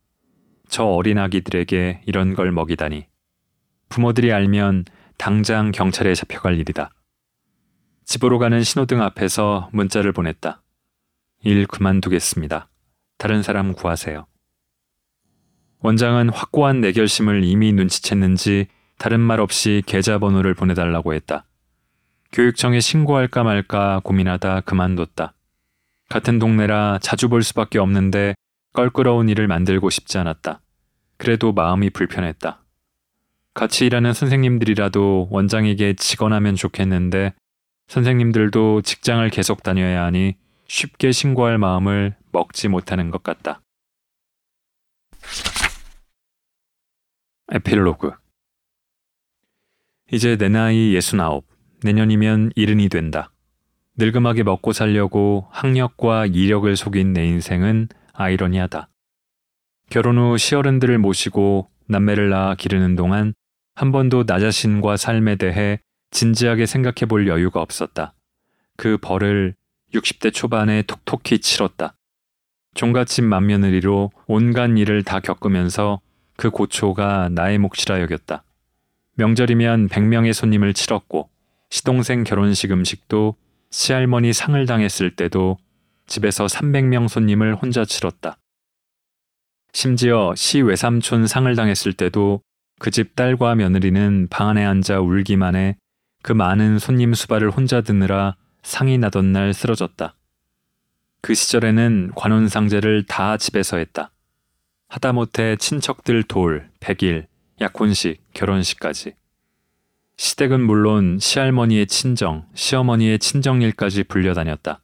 저 0.67 0.84
어린 0.84 1.17
아기들에게 1.17 2.02
이런 2.06 2.34
걸 2.34 2.52
먹이다니. 2.52 3.08
부모들이 3.88 4.34
알면 4.34 4.84
당장 5.17 5.71
경찰에 5.71 6.13
잡혀갈 6.13 6.60
일이다. 6.60 6.91
집으로 8.04 8.38
가는 8.38 8.62
신호등 8.62 9.02
앞에서 9.02 9.69
문자를 9.71 10.12
보냈다. 10.12 10.62
일 11.45 11.67
그만두겠습니다. 11.67 12.67
다른 13.17 13.41
사람 13.41 13.71
구하세요. 13.71 14.28
원장은 15.80 16.28
확고한 16.28 16.82
내 16.82 16.91
결심을 16.91 17.45
이미 17.45 17.71
눈치챘는지 17.71 18.67
다른 18.98 19.21
말 19.21 19.39
없이 19.39 19.84
계좌번호를 19.86 20.54
보내달라고 20.54 21.13
했다. 21.13 21.45
교육청에 22.34 22.82
신고할까 22.82 23.43
말까 23.43 24.02
고민하다 24.04 24.62
그만뒀다. 24.62 25.35
같은 26.10 26.39
동네라 26.39 27.00
자주 27.02 27.30
볼 27.30 27.44
수밖에 27.44 27.80
없는데 27.80 28.36
껄끄러운 28.74 29.30
일을 29.30 29.48
만들고 29.48 29.89
싶지 29.89 30.18
않았다. 30.18 30.62
그래도 31.18 31.54
마음이 31.54 31.89
불편했다. 31.89 32.62
같이 33.54 33.86
일하는 33.86 34.13
선생님들이라도 34.13 35.30
원장에게 35.32 35.94
직언하면 35.94 36.56
좋겠는데 36.56 37.34
선생님들도 37.88 38.82
직장을 38.82 39.28
계속 39.30 39.63
다녀야 39.63 40.04
하니 40.04 40.36
쉽게 40.68 41.12
신고할 41.12 41.58
마음을 41.58 42.15
먹지 42.32 42.68
못하는 42.68 43.12
것 43.12 43.24
같다. 43.24 43.62
에필로그 47.52 48.12
이제 50.12 50.36
내 50.36 50.50
나이 50.50 50.96
69, 50.96 51.41
내년이면 51.84 52.52
이른이 52.56 52.89
된다. 52.89 53.32
늙음하게 53.97 54.43
먹고 54.43 54.73
살려고 54.73 55.47
학력과 55.51 56.25
이력을 56.25 56.75
속인 56.75 57.13
내 57.13 57.25
인생은 57.25 57.88
아이러니하다. 58.13 58.89
결혼 59.89 60.17
후 60.17 60.38
시어른들을 60.38 60.97
모시고 60.97 61.69
남매를 61.88 62.29
낳아 62.29 62.55
기르는 62.55 62.95
동안 62.95 63.34
한 63.75 63.91
번도 63.91 64.25
나 64.25 64.39
자신과 64.39 64.97
삶에 64.97 65.36
대해 65.36 65.79
진지하게 66.12 66.65
생각해 66.65 67.05
볼 67.08 67.27
여유가 67.27 67.62
없었다. 67.62 68.13
그 68.77 68.97
벌을 68.97 69.55
60대 69.93 70.34
초반에 70.34 70.81
톡톡히 70.81 71.39
치렀다. 71.39 71.95
종갓집 72.73 73.23
맏며느리로 73.23 74.12
온갖 74.27 74.77
일을 74.77 75.03
다 75.03 75.19
겪으면서 75.21 76.01
그 76.36 76.49
고초가 76.49 77.29
나의 77.31 77.58
몫이라 77.60 78.01
여겼다. 78.01 78.43
명절이면 79.15 79.88
100명의 79.88 80.34
손님을 80.34 80.73
치렀고 80.73 81.29
시동생 81.69 82.25
결혼식 82.25 82.71
음식도 82.71 83.36
시할머니 83.71 84.34
상을 84.34 84.65
당했을 84.65 85.15
때도 85.15 85.58
집에서 86.08 86.45
300명 86.45 87.08
손님을 87.08 87.56
혼자 87.56 87.84
치렀다. 87.86 88.38
심지어 89.73 90.34
시 90.36 90.62
외삼촌 90.62 91.28
상을 91.28 91.54
당했을 91.56 91.93
때도 91.93 92.41
그 92.80 92.91
집 92.91 93.15
딸과 93.15 93.56
며느리는 93.56 94.28
방 94.30 94.49
안에 94.49 94.65
앉아 94.65 94.99
울기만 94.99 95.56
해 95.56 95.75
그 96.25 96.32
많은 96.32 96.80
손님 96.80 97.13
수발을 97.13 97.51
혼자 97.51 97.82
듣느라 97.82 98.36
상이 98.63 98.97
나던 98.97 99.32
날 99.32 99.54
쓰러졌다. 99.54 100.15
그 101.21 101.36
시절에는 101.36 102.13
관혼상제를 102.15 103.06
다 103.06 103.38
집에서 103.38 103.78
했다. 103.78 104.10
하다못해 104.88 105.58
친척들 105.58 106.23
돌, 106.23 106.71
백일, 106.80 107.28
약혼식, 107.62 108.23
결혼식까지. 108.34 109.13
시댁은 110.17 110.62
물론 110.62 111.19
시할머니의 111.19 111.88
친정, 111.88 112.45
시어머니의 112.54 113.19
친정일까지 113.19 114.04
불려다녔다. 114.06 114.82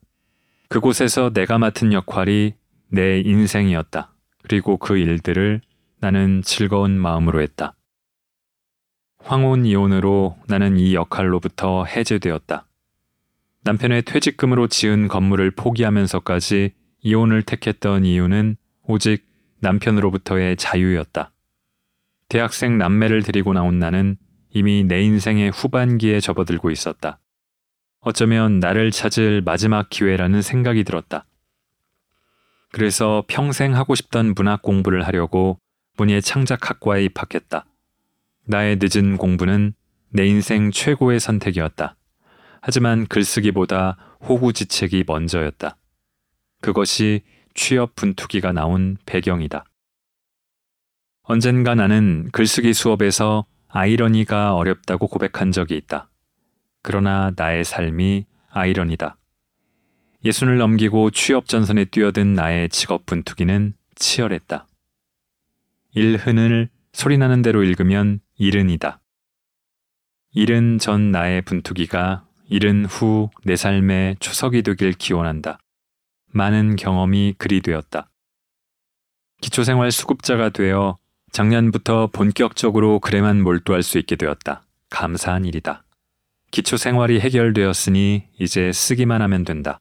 그곳에서 0.67 1.32
내가 1.32 1.58
맡은 1.58 1.94
역할이 1.94 2.56
내 2.89 3.20
인생이었다. 3.22 4.13
그리고 4.44 4.78
그 4.78 4.98
일들을 4.98 5.62
나는 6.00 6.41
즐거운 6.44 7.00
마음으로 7.00 7.41
했다. 7.41 7.76
황혼 9.24 9.65
이혼으로 9.65 10.38
나는 10.48 10.78
이 10.78 10.96
역할로부터 10.96 11.86
해제되었다. 11.86 12.67
남편의 13.63 14.02
퇴직금으로 14.04 14.67
지은 14.67 15.08
건물을 15.08 15.52
포기하면서까지 15.52 16.74
이혼을 17.02 17.44
택했던 17.44 18.04
이유는 18.06 18.58
오직 18.88 19.28
남편으로부터의 19.60 20.58
자유였다. 20.58 21.32
대학생 22.28 22.78
남매를 22.78 23.22
데리고 23.22 23.54
나온 23.54 23.78
나는 23.78 24.17
이미 24.54 24.84
내 24.84 25.02
인생의 25.02 25.52
후반기에 25.52 26.20
접어들고 26.20 26.72
있었다. 26.72 27.20
어쩌면 28.02 28.60
나를 28.60 28.92
찾을 28.92 29.42
마지막 29.42 29.90
기회라는 29.90 30.42
생각이 30.42 30.84
들었다. 30.84 31.26
그래서 32.72 33.24
평생 33.28 33.76
하고 33.76 33.96
싶던 33.96 34.34
문학 34.36 34.62
공부를 34.62 35.06
하려고 35.06 35.60
문예 35.98 36.22
창작학과에 36.22 37.04
입학했다. 37.06 37.66
나의 38.46 38.80
늦은 38.82 39.18
공부는 39.18 39.74
내 40.10 40.26
인생 40.26 40.72
최고의 40.72 41.20
선택이었다. 41.20 41.96
하지만 42.62 43.06
글쓰기보다 43.08 43.98
호구지책이 44.28 45.06
먼저였다. 45.08 45.78
그것이 46.62 47.22
취업 47.54 47.96
분투기가 47.96 48.52
나온 48.52 48.98
배경이다. 49.06 49.66
언젠가 51.24 51.76
나는 51.76 52.30
글쓰기 52.32 52.74
수업에서 52.74 53.46
아이러니가 53.72 54.56
어렵다고 54.56 55.08
고백한 55.08 55.52
적이 55.52 55.78
있다. 55.78 56.10
그러나 56.82 57.32
나의 57.36 57.64
삶이 57.64 58.26
아이러니다. 58.50 59.18
예순을 60.24 60.58
넘기고 60.58 61.12
취업 61.12 61.48
전선에 61.48 61.86
뛰어든 61.86 62.34
나의 62.34 62.70
직업 62.70 63.06
분투기는 63.06 63.74
치열했다. 63.96 64.68
일흔을 65.94 66.70
소리나는 66.94 67.42
대로 67.42 67.64
읽으면 67.64 68.20
일흔이다. 68.38 69.00
일흔 70.34 70.78
전 70.80 71.12
나의 71.12 71.42
분투기가 71.42 72.26
일흔 72.50 72.86
후 72.86 73.30
내 73.46 73.56
삶의 73.56 74.18
초석이 74.20 74.62
되길 74.62 74.94
기원한다. 74.94 75.60
많은 76.28 76.76
경험이 76.76 77.36
그리 77.38 77.62
되었다. 77.62 78.10
기초생활 79.42 79.92
수급자가 79.92 80.50
되어 80.50 80.98
작년부터 81.32 82.08
본격적으로 82.08 83.00
글에만 83.00 83.41
몰두할 83.41 83.84
수 83.84 83.98
있게 83.98 84.15
되었다. 84.17 84.63
감사한 84.89 85.46
일이다. 85.46 85.84
기초 86.52 86.76
생활이 86.76 87.22
해결되었으니 87.22 88.28
이제 88.38 88.74
쓰기만 88.74 89.22
하면 89.22 89.46
된다. 89.46 89.80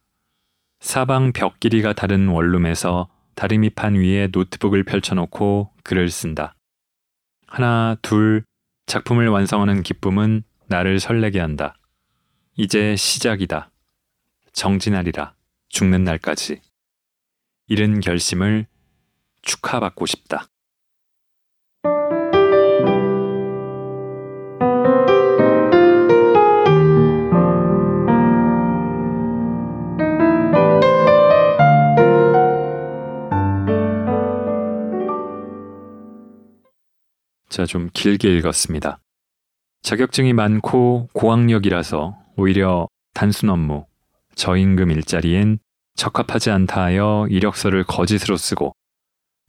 사방 0.79 1.33
벽 1.33 1.59
길이가 1.59 1.93
다른 1.93 2.29
원룸에서 2.29 3.09
다리미판 3.35 3.95
위에 3.97 4.29
노트북을 4.31 4.85
펼쳐놓고 4.85 5.73
글을 5.83 6.09
쓴다. 6.11 6.55
하나, 7.49 7.97
둘, 8.01 8.45
작품을 8.87 9.29
완성하는 9.29 9.83
기쁨은 9.83 10.45
나를 10.69 11.01
설레게 11.01 11.41
한다. 11.41 11.75
이제 12.57 12.95
시작이다. 12.95 13.71
정진하리라. 14.53 15.35
죽는 15.69 16.05
날까지. 16.05 16.61
이른 17.67 18.01
결심을 18.01 18.67
축하받고 19.43 20.07
싶다. 20.07 20.47
자, 37.51 37.67
좀 37.67 37.91
길게 37.93 38.33
읽었습니다. 38.39 39.01
자격증이 39.83 40.33
많고 40.35 41.09
고학력이라서 41.13 42.17
오히려 42.37 42.87
단순 43.13 43.51
업무, 43.51 43.87
저임금 44.37 44.93
일자리엔 44.93 45.59
적합하지 45.97 46.51
않다 46.51 46.85
하여 46.85 47.27
이력서를 47.29 47.83
거짓으로 47.85 48.37
쓰고 48.37 48.73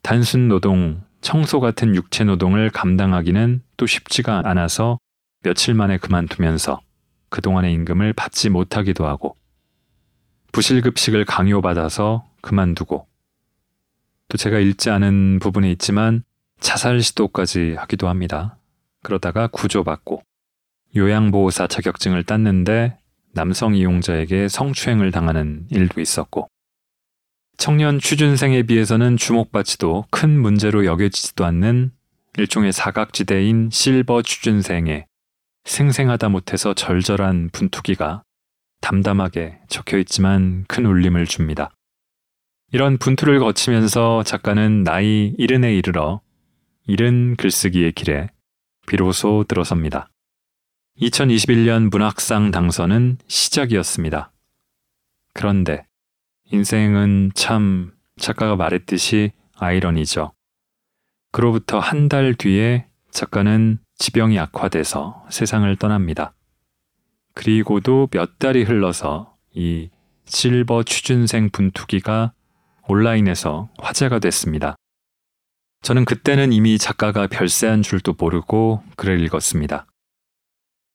단순 0.02 0.48
노동, 0.48 1.04
청소 1.20 1.60
같은 1.60 1.94
육체 1.94 2.24
노동을 2.24 2.70
감당하기는 2.70 3.62
또 3.76 3.86
쉽지가 3.86 4.42
않아서 4.46 4.98
며칠 5.44 5.74
만에 5.74 5.96
그만두면서 5.96 6.80
그동안의 7.28 7.72
임금을 7.72 8.14
받지 8.14 8.50
못하기도 8.50 9.06
하고 9.06 9.36
부실급식을 10.50 11.24
강요받아서 11.24 12.28
그만두고 12.40 13.06
또 14.26 14.36
제가 14.36 14.58
읽지 14.58 14.90
않은 14.90 15.38
부분이 15.38 15.70
있지만 15.70 16.24
자살 16.62 17.02
시도까지 17.02 17.74
하기도 17.76 18.08
합니다. 18.08 18.56
그러다가 19.02 19.48
구조받고 19.48 20.22
요양보호사 20.96 21.66
자격증을 21.66 22.24
땄는데 22.24 22.96
남성 23.34 23.74
이용자에게 23.74 24.48
성추행을 24.48 25.10
당하는 25.10 25.66
일도 25.70 26.00
있었고 26.00 26.48
청년 27.58 27.98
취준생에 27.98 28.62
비해서는 28.62 29.16
주목받지도 29.16 30.06
큰 30.10 30.40
문제로 30.40 30.84
여겨지지도 30.84 31.44
않는 31.44 31.92
일종의 32.38 32.72
사각지대인 32.72 33.68
실버 33.70 34.22
취준생에 34.22 35.06
생생하다 35.64 36.28
못해서 36.28 36.74
절절한 36.74 37.50
분투기가 37.52 38.22
담담하게 38.80 39.60
적혀 39.68 39.98
있지만 39.98 40.64
큰 40.66 40.86
울림을 40.86 41.26
줍니다. 41.26 41.70
이런 42.72 42.98
분투를 42.98 43.38
거치면서 43.38 44.22
작가는 44.24 44.82
나이 44.82 45.34
이른에 45.38 45.74
이르러 45.74 46.20
이른 46.86 47.36
글쓰기의 47.36 47.92
길에 47.92 48.28
비로소 48.86 49.44
들어섭니다. 49.46 50.08
2021년 51.00 51.90
문학상 51.90 52.50
당선은 52.50 53.18
시작이었습니다. 53.26 54.32
그런데 55.32 55.86
인생은 56.50 57.32
참 57.34 57.92
작가가 58.18 58.56
말했듯이 58.56 59.32
아이러니죠. 59.56 60.32
그로부터 61.30 61.78
한 61.78 62.08
달 62.08 62.34
뒤에 62.34 62.86
작가는 63.10 63.78
지병이 63.96 64.38
악화돼서 64.38 65.24
세상을 65.30 65.74
떠납니다. 65.76 66.34
그리고도 67.34 68.08
몇 68.10 68.38
달이 68.38 68.64
흘러서 68.64 69.36
이 69.54 69.88
실버 70.26 70.82
취준생 70.82 71.50
분투기가 71.50 72.32
온라인에서 72.88 73.70
화제가 73.78 74.18
됐습니다. 74.18 74.76
저는 75.82 76.04
그때는 76.04 76.52
이미 76.52 76.78
작가가 76.78 77.26
별세한 77.26 77.82
줄도 77.82 78.14
모르고 78.16 78.84
글을 78.96 79.20
읽었습니다. 79.24 79.86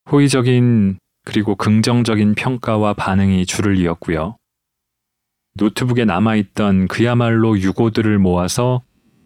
호의적인 0.10 0.97
그리고 1.26 1.56
긍정적인 1.56 2.36
평가와 2.36 2.93
반응이 2.93 3.45
줄을 3.45 3.78
이었고요. 3.78 4.38
노트북에 5.56 6.06
남아있던 6.06 6.88
그야말로 6.88 7.60
유고들을 7.60 8.17
모아서 8.17 8.82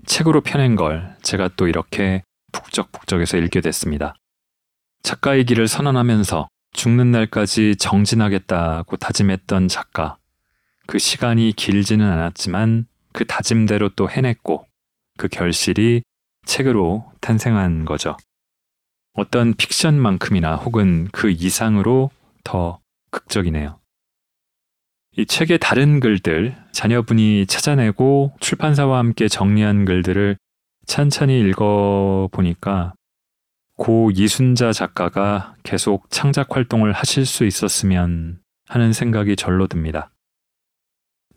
책으로 0.08 0.42
펴낸 0.42 0.76
걸 0.76 1.16
제가 1.22 1.50
또 1.56 1.68
이렇게 1.68 2.24
북적북적해서 2.54 3.38
읽게 3.38 3.62
됐습니다. 3.62 4.16
작가의 5.04 5.46
길을 5.46 5.68
선언하면서 5.68 6.48
죽는 6.74 7.12
날까지 7.12 7.76
정진하겠다고 7.76 8.98
다짐했던 8.98 9.68
작가. 9.68 10.18
그 10.88 10.98
시간이 10.98 11.54
길지는 11.56 12.10
않았지만 12.10 12.88
그 13.14 13.26
다짐대로 13.26 13.90
또 13.90 14.10
해냈고 14.10 14.66
그 15.18 15.28
결실이 15.28 16.04
책으로 16.46 17.12
탄생한 17.22 17.86
거죠. 17.86 18.18
어떤 19.14 19.54
픽션만큼이나 19.54 20.56
혹은 20.56 21.08
그 21.12 21.30
이상으로 21.30 22.10
더 22.44 22.80
극적이네요. 23.12 23.80
이 25.18 25.26
책의 25.26 25.60
다른 25.60 26.00
글들, 26.00 26.56
자녀분이 26.72 27.46
찾아내고 27.46 28.34
출판사와 28.40 28.98
함께 28.98 29.28
정리한 29.28 29.84
글들을 29.84 30.38
찬찬히 30.86 31.40
읽어보니까 31.42 32.94
고 33.76 34.12
이순자 34.14 34.72
작가가 34.72 35.56
계속 35.64 36.10
창작 36.10 36.56
활동을 36.56 36.94
하실 36.94 37.26
수 37.26 37.46
있었으면 37.46 38.40
하는 38.68 38.94
생각이 38.94 39.36
절로 39.36 39.68
듭니다. 39.68 40.12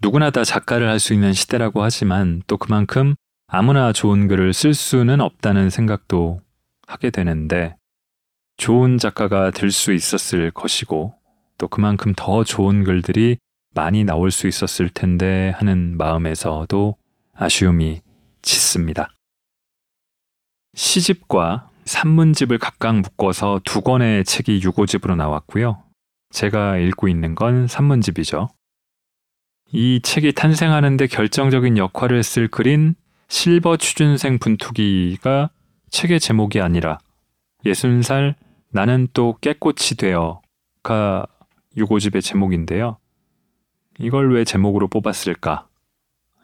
누구나 0.01 0.31
다 0.31 0.45
작가를 0.45 0.89
할 0.89 1.01
수 1.01 1.15
있는 1.15 1.33
시대라고 1.33 1.83
하지만 1.83 2.43
또 2.47 2.59
그만큼 2.59 3.15
아무나 3.47 3.93
좋은 3.93 4.27
글을 4.29 4.53
쓸 4.53 4.75
수는 4.75 5.21
없다는 5.21 5.71
생각도 5.71 6.41
하게 6.87 7.11
되는데 7.11 7.77
좋은 8.57 8.99
작가가 8.99 9.51
될 9.51 9.71
수 9.71 9.93
있었을 9.93 10.51
것이고 10.51 11.15
또 11.59 11.69
그만큼 11.69 12.13
더 12.17 12.45
좋은 12.45 12.85
글들이 12.85 13.39
많이 13.75 14.05
나올 14.05 14.31
수 14.31 14.47
있었을 14.47 14.89
텐데 14.89 15.53
하는 15.57 15.97
마음에서도 15.97 16.97
아쉬움이 17.35 18.03
짙습니다. 18.43 19.09
시집과 20.75 21.71
산문집을 21.85 22.59
각각 22.59 22.97
묶어서 23.01 23.61
두 23.65 23.83
권의 23.83 24.25
책이 24.25 24.61
유고집으로 24.63 25.17
나왔고요. 25.17 25.83
제가 26.31 26.79
읽고 26.79 27.09
있는 27.09 27.35
건 27.35 27.67
산문집이죠. 27.67 28.49
이 29.73 30.01
책이 30.03 30.33
탄생하는데 30.33 31.07
결정적인 31.09 31.79
역할을 31.79 32.23
쓸 32.23 32.49
글인 32.49 32.95
실버 33.29 33.77
취준생 33.77 34.39
분투기가 34.39 35.51
책의 35.91 36.21
제목이 36.21 36.61
아니라 36.61 36.99
예순 37.65 38.03
살 38.03 38.35
나는 38.71 39.09
또 39.13 39.37
깨꽃이 39.41 39.97
되어가 39.99 41.27
유고집의 41.77 42.23
제목인데요. 42.23 42.99
이걸 43.99 44.33
왜 44.35 44.45
제목으로 44.45 44.89
뽑았을까? 44.89 45.69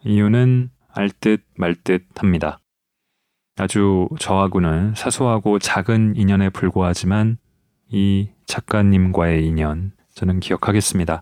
이유는 0.03 0.71
알 0.93 1.09
듯 1.09 1.43
말 1.55 1.75
듯 1.75 2.05
합니다. 2.15 2.59
아주 3.57 4.07
저하고는 4.19 4.95
사소하고 4.95 5.59
작은 5.59 6.15
인연에 6.15 6.49
불과하지만 6.49 7.37
이 7.89 8.29
작가님과의 8.45 9.45
인연 9.45 9.91
저는 10.15 10.39
기억하겠습니다. 10.39 11.21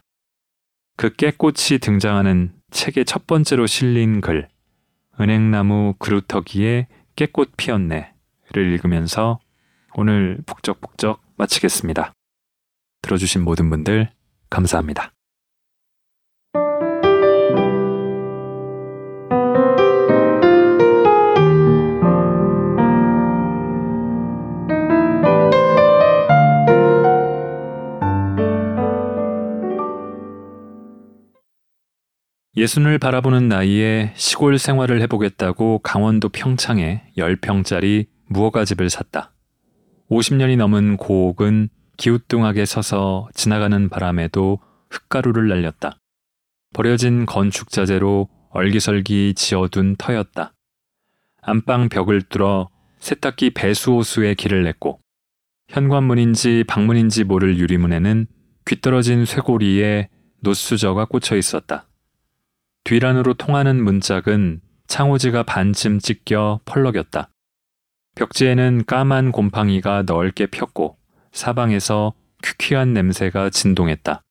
그 0.95 1.15
깨꽃이 1.15 1.79
등장하는 1.81 2.53
책의 2.71 3.05
첫 3.05 3.25
번째로 3.27 3.67
실린 3.67 4.21
글 4.21 4.47
은행나무 5.19 5.95
그루터기에 5.99 6.87
깨꽃 7.15 7.51
피었네를 7.57 8.13
읽으면서 8.55 9.39
오늘 9.95 10.39
북적북적 10.45 11.21
마치겠습니다. 11.35 12.13
들어주신 13.01 13.43
모든 13.43 13.69
분들 13.69 14.09
감사합니다. 14.49 15.11
예순을 32.59 32.99
바라보는 32.99 33.47
나이에 33.47 34.11
시골 34.17 34.59
생활을 34.59 35.01
해보겠다고 35.03 35.79
강원도 35.79 36.27
평창에 36.27 37.03
10평짜리 37.17 38.07
무허가 38.27 38.65
집을 38.65 38.89
샀다. 38.89 39.31
50년이 40.11 40.57
넘은 40.57 40.97
고옥은 40.97 41.69
기우뚱하게 41.95 42.65
서서 42.65 43.29
지나가는 43.33 43.87
바람에도 43.87 44.59
흙가루를 44.89 45.47
날렸다. 45.47 45.99
버려진 46.73 47.25
건축 47.25 47.69
자재로 47.69 48.27
얼기설기 48.49 49.35
지어둔 49.37 49.95
터였다. 49.97 50.53
안방 51.41 51.87
벽을 51.87 52.23
뚫어 52.23 52.67
세탁기 52.99 53.51
배수 53.51 53.93
호수에 53.93 54.33
길을 54.33 54.65
냈고 54.65 54.99
현관문인지 55.69 56.65
방문인지 56.67 57.23
모를 57.23 57.57
유리문에는 57.57 58.27
귀떨어진 58.67 59.23
쇠고리에 59.23 60.09
노수저가 60.41 61.05
꽂혀 61.05 61.37
있었다. 61.37 61.88
뒤란으로 62.83 63.33
통하는 63.35 63.83
문짝은 63.83 64.61
창호지가 64.87 65.43
반쯤 65.43 65.99
찢겨 65.99 66.59
펄럭였다. 66.65 67.29
벽지에는 68.15 68.85
까만 68.85 69.31
곰팡이가 69.31 70.03
넓게 70.05 70.47
폈고 70.47 70.97
사방에서 71.31 72.13
퀴퀴한 72.43 72.93
냄새가 72.93 73.49
진동했다. 73.49 74.21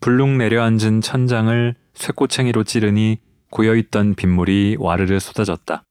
불룩 0.00 0.30
내려앉은 0.30 1.00
천장을 1.00 1.74
쇠꼬챙이로 1.94 2.64
찌르니 2.64 3.20
고여있던 3.50 4.16
빗물이 4.16 4.76
와르르 4.80 5.20
쏟아졌다. 5.20 5.84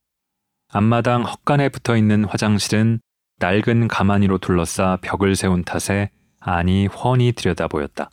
앞마당 0.72 1.24
헛간에 1.24 1.70
붙어 1.70 1.95
있는 1.95 2.26
화장실은 2.26 2.99
낡은 3.39 3.88
가마니로 3.88 4.39
둘러싸 4.39 4.97
벽을 5.01 5.36
세운 5.36 5.64
탓에 5.64 6.12
안이 6.39 6.88
훤히 6.88 7.32
들여다 7.32 7.68
보였다. 7.68 8.10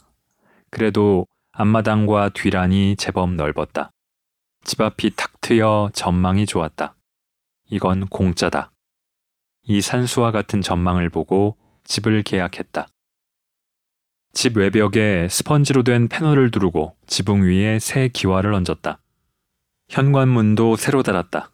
그래도 0.71 1.27
앞마당과 1.61 2.31
뒤란이 2.31 2.97
제법 2.97 3.35
넓었다. 3.35 3.91
집 4.65 4.81
앞이 4.81 5.11
탁 5.15 5.43
트여 5.43 5.91
전망이 5.93 6.47
좋았다. 6.47 6.95
이건 7.69 8.07
공짜다. 8.07 8.73
이 9.65 9.83
산수와 9.83 10.31
같은 10.31 10.63
전망을 10.63 11.11
보고 11.11 11.59
집을 11.85 12.23
계약했다. 12.23 12.87
집 14.33 14.57
외벽에 14.57 15.29
스펀지로 15.29 15.83
된 15.83 16.09
패널을 16.09 16.51
두르고 16.51 16.97
지붕 17.07 17.43
위에 17.43 17.79
새 17.79 18.09
기와를 18.09 18.55
얹었다. 18.55 19.03
현관문도 19.91 20.77
새로 20.77 21.03
달았다. 21.03 21.51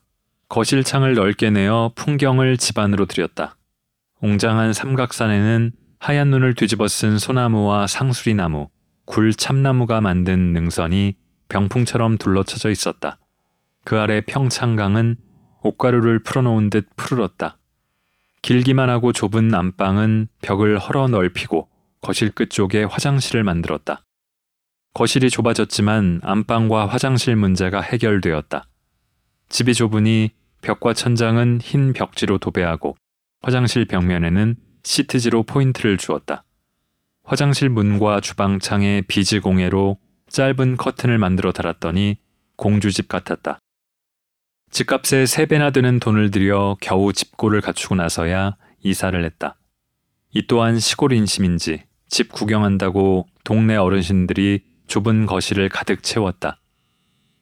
거실 0.49 0.85
창을 0.85 1.15
넓게 1.15 1.51
내어 1.51 1.91
풍경을 1.97 2.59
집 2.59 2.79
안으로 2.79 3.07
들였다. 3.07 3.57
웅장한 4.21 4.73
삼각산에는 4.73 5.73
하얀 5.99 6.31
눈을 6.31 6.55
뒤집어 6.55 6.87
쓴 6.87 7.19
소나무와 7.19 7.89
상수리나무, 7.89 8.69
굴 9.07 9.33
참나무가 9.33 10.01
만든 10.01 10.53
능선이 10.53 11.17
병풍처럼 11.49 12.19
둘러쳐져 12.19 12.71
있었다. 12.71 13.19
그 13.85 13.99
아래 13.99 14.21
평창강은 14.21 15.17
옷가루를 15.63 16.23
풀어놓은 16.23 16.71
듯 16.71 16.89
푸르렀다. 16.97 17.57
길기만 18.43 18.91
하고 18.91 19.13
좁은 19.13 19.55
안방은 19.55 20.29
벽을 20.43 20.79
헐어 20.79 21.09
넓히고 21.09 21.69
거실 22.01 22.31
끝 22.31 22.51
쪽에 22.51 22.85
화장실을 22.85 23.43
만들었다. 23.45 24.05
거실이 24.95 25.31
좁아졌지만 25.31 26.21
안방과 26.23 26.87
화장실 26.87 27.37
문제가 27.37 27.81
해결되었다. 27.81 28.69
집이 29.49 29.75
좁으니 29.75 30.31
벽과 30.63 30.95
천장은 30.95 31.61
흰 31.63 31.93
벽지로 31.93 32.39
도배하고 32.39 32.97
화장실 33.43 33.85
벽면에는 33.85 34.57
시트지로 34.83 35.45
포인트를 35.45 35.97
주었다. 35.97 36.46
화장실 37.27 37.69
문과 37.69 38.21
주방 38.21 38.61
창에 38.61 39.03
비즈 39.09 39.41
공예로 39.41 39.99
짧은 40.29 40.77
커튼을 40.77 41.19
만들어 41.19 41.51
달았더니 41.51 42.19
공주집 42.55 43.09
같았다. 43.09 43.59
집값에 44.71 45.25
3배나 45.25 45.73
드는 45.73 45.99
돈을 45.99 46.31
들여 46.31 46.77
겨우 46.81 47.13
집고를 47.13 47.61
갖추고 47.61 47.97
나서야 47.97 48.57
이사를 48.81 49.25
했다. 49.25 49.59
이 50.31 50.47
또한 50.47 50.79
시골 50.79 51.13
인심인지 51.13 51.83
집 52.09 52.31
구경한다고 52.31 53.27
동네 53.43 53.75
어르신들이 53.75 54.63
좁은 54.87 55.27
거실을 55.27 55.69
가득 55.69 56.05
채웠다. 56.05 56.61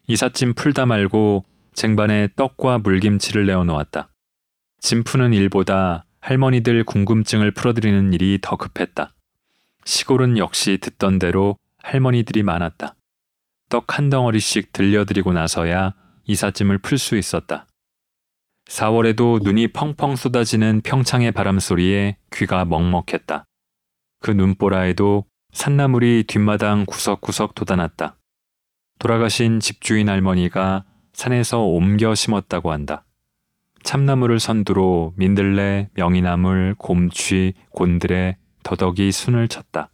이삿짐 0.07 0.55
풀다 0.55 0.87
말고 0.87 1.45
쟁반에 1.75 2.29
떡과 2.37 2.79
물김치를 2.79 3.47
내어 3.47 3.65
놓았다. 3.65 4.09
짐 4.81 5.05
푸는 5.05 5.35
일보다 5.35 6.07
할머니들 6.21 6.85
궁금증을 6.85 7.51
풀어드리는 7.51 8.15
일이 8.15 8.39
더 8.41 8.57
급했다. 8.57 9.15
시골은 9.85 10.39
역시 10.39 10.79
듣던 10.79 11.19
대로 11.19 11.59
할머니들이 11.83 12.43
많았다. 12.43 12.95
떡 13.69 13.99
한 13.99 14.11
덩어리씩 14.11 14.73
들려드리고 14.73 15.33
나서야 15.33 15.95
이삿짐을 16.25 16.79
풀 16.79 16.99
수 16.99 17.17
있었다. 17.17 17.67
4월에도 18.67 19.43
눈이 19.43 19.69
펑펑 19.73 20.17
쏟아지는 20.17 20.81
평창의 20.83 21.33
바람 21.33 21.59
소리에 21.59 22.17
귀가 22.33 22.65
먹먹했다. 22.65 23.45
그 24.21 24.31
눈보라에도 24.31 25.27
산나물이 25.53 26.25
뒷마당 26.27 26.87
구석구석 26.87 27.55
돋아났다. 27.55 28.17
돌아가신 28.99 29.61
집주인 29.61 30.09
할머니가 30.09 30.85
산에서 31.13 31.61
옮겨 31.61 32.15
심었다고 32.15 32.73
한다. 32.73 33.05
참나무를 33.83 34.41
선두로 34.41 35.13
민들레, 35.17 35.91
명이나물, 35.93 36.75
곰취, 36.79 37.53
곤드레, 37.71 38.39
더덕이 38.65 39.13
순을 39.13 39.47
쳤다. 39.47 39.91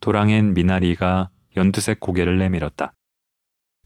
도랑엔 0.00 0.52
미나리가 0.52 1.30
연두색 1.56 2.00
고개를 2.00 2.36
내밀었다. 2.38 2.92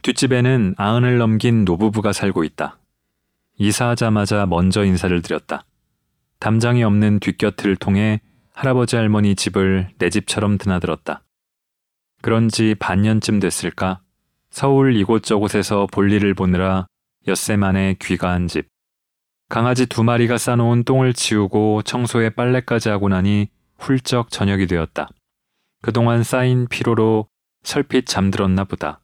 뒷집에는 0.02 0.74
아흔을 0.76 1.18
넘긴 1.18 1.64
노부부가 1.64 2.12
살고 2.12 2.42
있다. 2.42 2.78
이사하자마자 3.58 4.46
먼저 4.46 4.84
인사를 4.84 5.22
드렸다. 5.22 5.64
담장이 6.40 6.82
없는 6.82 7.20
뒷곁을 7.20 7.76
통해 7.76 8.20
할아버지 8.52 8.96
할머니 8.96 9.34
집을 9.34 9.90
내 9.98 10.10
집처럼 10.10 10.58
드나들었다. 10.58 11.22
그런 12.22 12.48
지 12.48 12.74
반년쯤 12.78 13.40
됐을까? 13.40 14.00
서울 14.50 14.96
이곳저곳에서 14.96 15.86
볼일을 15.92 16.34
보느라 16.34 16.86
엿새 17.28 17.56
만에 17.56 17.96
귀가한 18.00 18.48
집. 18.48 18.68
강아지 19.48 19.86
두 19.86 20.02
마리가 20.02 20.38
싸놓은 20.38 20.84
똥을 20.84 21.12
치우고 21.12 21.82
청소에 21.82 22.30
빨래까지 22.30 22.88
하고 22.88 23.08
나니 23.08 23.48
훌쩍 23.78 24.30
저녁이 24.30 24.66
되었다. 24.66 25.08
그동안 25.82 26.22
쌓인 26.22 26.66
피로로 26.68 27.28
설핏 27.62 28.06
잠들었나 28.06 28.64
보다. 28.64 29.00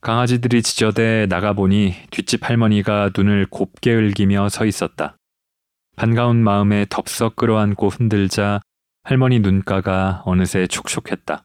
강아지들이 0.00 0.62
지저대 0.62 1.26
나가보니 1.28 1.94
뒷집 2.10 2.48
할머니가 2.48 3.10
눈을 3.16 3.46
곱게 3.50 3.92
흘기며 3.92 4.48
서 4.48 4.64
있었다. 4.66 5.16
반가운 5.96 6.36
마음에 6.44 6.86
덥석 6.88 7.36
끌어안고 7.36 7.88
흔들자 7.88 8.60
할머니 9.02 9.40
눈가가 9.40 10.22
어느새 10.24 10.66
촉촉했다. 10.66 11.44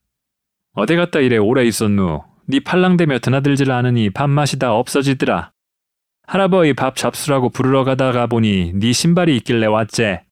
어디 0.73 0.95
갔다 0.95 1.19
이래 1.19 1.37
오래 1.37 1.63
있었누? 1.65 2.21
네 2.47 2.59
팔랑대며 2.59 3.19
드나들질 3.19 3.71
않으니 3.71 4.09
밥맛이 4.09 4.59
다 4.59 4.73
없어지더라. 4.73 5.51
할아버지 6.27 6.73
밥 6.73 6.95
잡수라고 6.95 7.49
부르러 7.49 7.83
가다가 7.83 8.27
보니 8.27 8.73
네 8.75 8.91
신발이 8.91 9.35
있길래 9.37 9.67
왔제. 9.67 10.23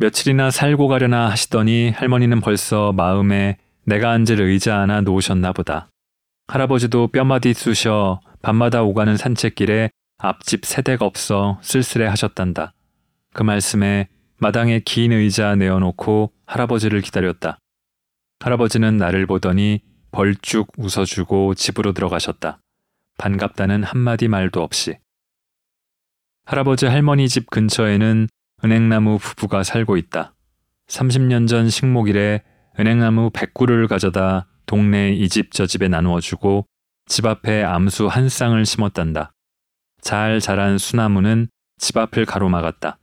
며칠이나 0.00 0.52
살고 0.52 0.86
가려나 0.86 1.28
하시더니 1.30 1.90
할머니는 1.90 2.40
벌써 2.40 2.92
마음에 2.92 3.56
내가 3.84 4.12
앉을 4.12 4.40
의자 4.40 4.78
하나 4.78 5.00
놓으셨나 5.00 5.52
보다. 5.52 5.88
할아버지도 6.46 7.08
뼈마디 7.08 7.52
쑤셔 7.52 8.20
밤마다 8.40 8.82
오가는 8.82 9.16
산책길에 9.16 9.90
앞집 10.18 10.64
세대가 10.64 11.04
없어 11.04 11.58
쓸쓸해 11.62 12.06
하셨단다. 12.06 12.74
그 13.34 13.42
말씀에 13.42 14.08
마당에 14.38 14.80
긴 14.84 15.12
의자 15.12 15.56
내어놓고 15.56 16.32
할아버지를 16.46 17.00
기다렸다. 17.00 17.58
할아버지는 18.38 18.98
나를 18.98 19.26
보더니 19.26 19.82
벌쭉 20.12 20.72
웃어주고 20.76 21.54
집으로 21.54 21.92
들어가셨다. 21.92 22.60
반갑다는 23.18 23.82
한마디 23.82 24.28
말도 24.28 24.62
없이. 24.62 24.96
할아버지 26.44 26.86
할머니 26.86 27.28
집 27.28 27.50
근처에는 27.50 28.28
은행나무 28.64 29.18
부부가 29.18 29.62
살고 29.62 29.96
있다. 29.96 30.34
30년 30.88 31.46
전 31.48 31.68
식목일에 31.68 32.42
은행나무 32.78 33.30
100구를 33.30 33.88
가져다 33.88 34.46
동네 34.66 35.12
이 35.12 35.28
집 35.28 35.50
저 35.52 35.66
집에 35.66 35.88
나누어 35.88 36.20
주고 36.20 36.66
집 37.06 37.26
앞에 37.26 37.62
암수 37.62 38.06
한 38.06 38.28
쌍을 38.28 38.66
심었단다. 38.66 39.32
잘 40.00 40.40
자란 40.40 40.78
수나무는 40.78 41.48
집 41.78 41.96
앞을 41.96 42.24
가로막았다. 42.24 42.98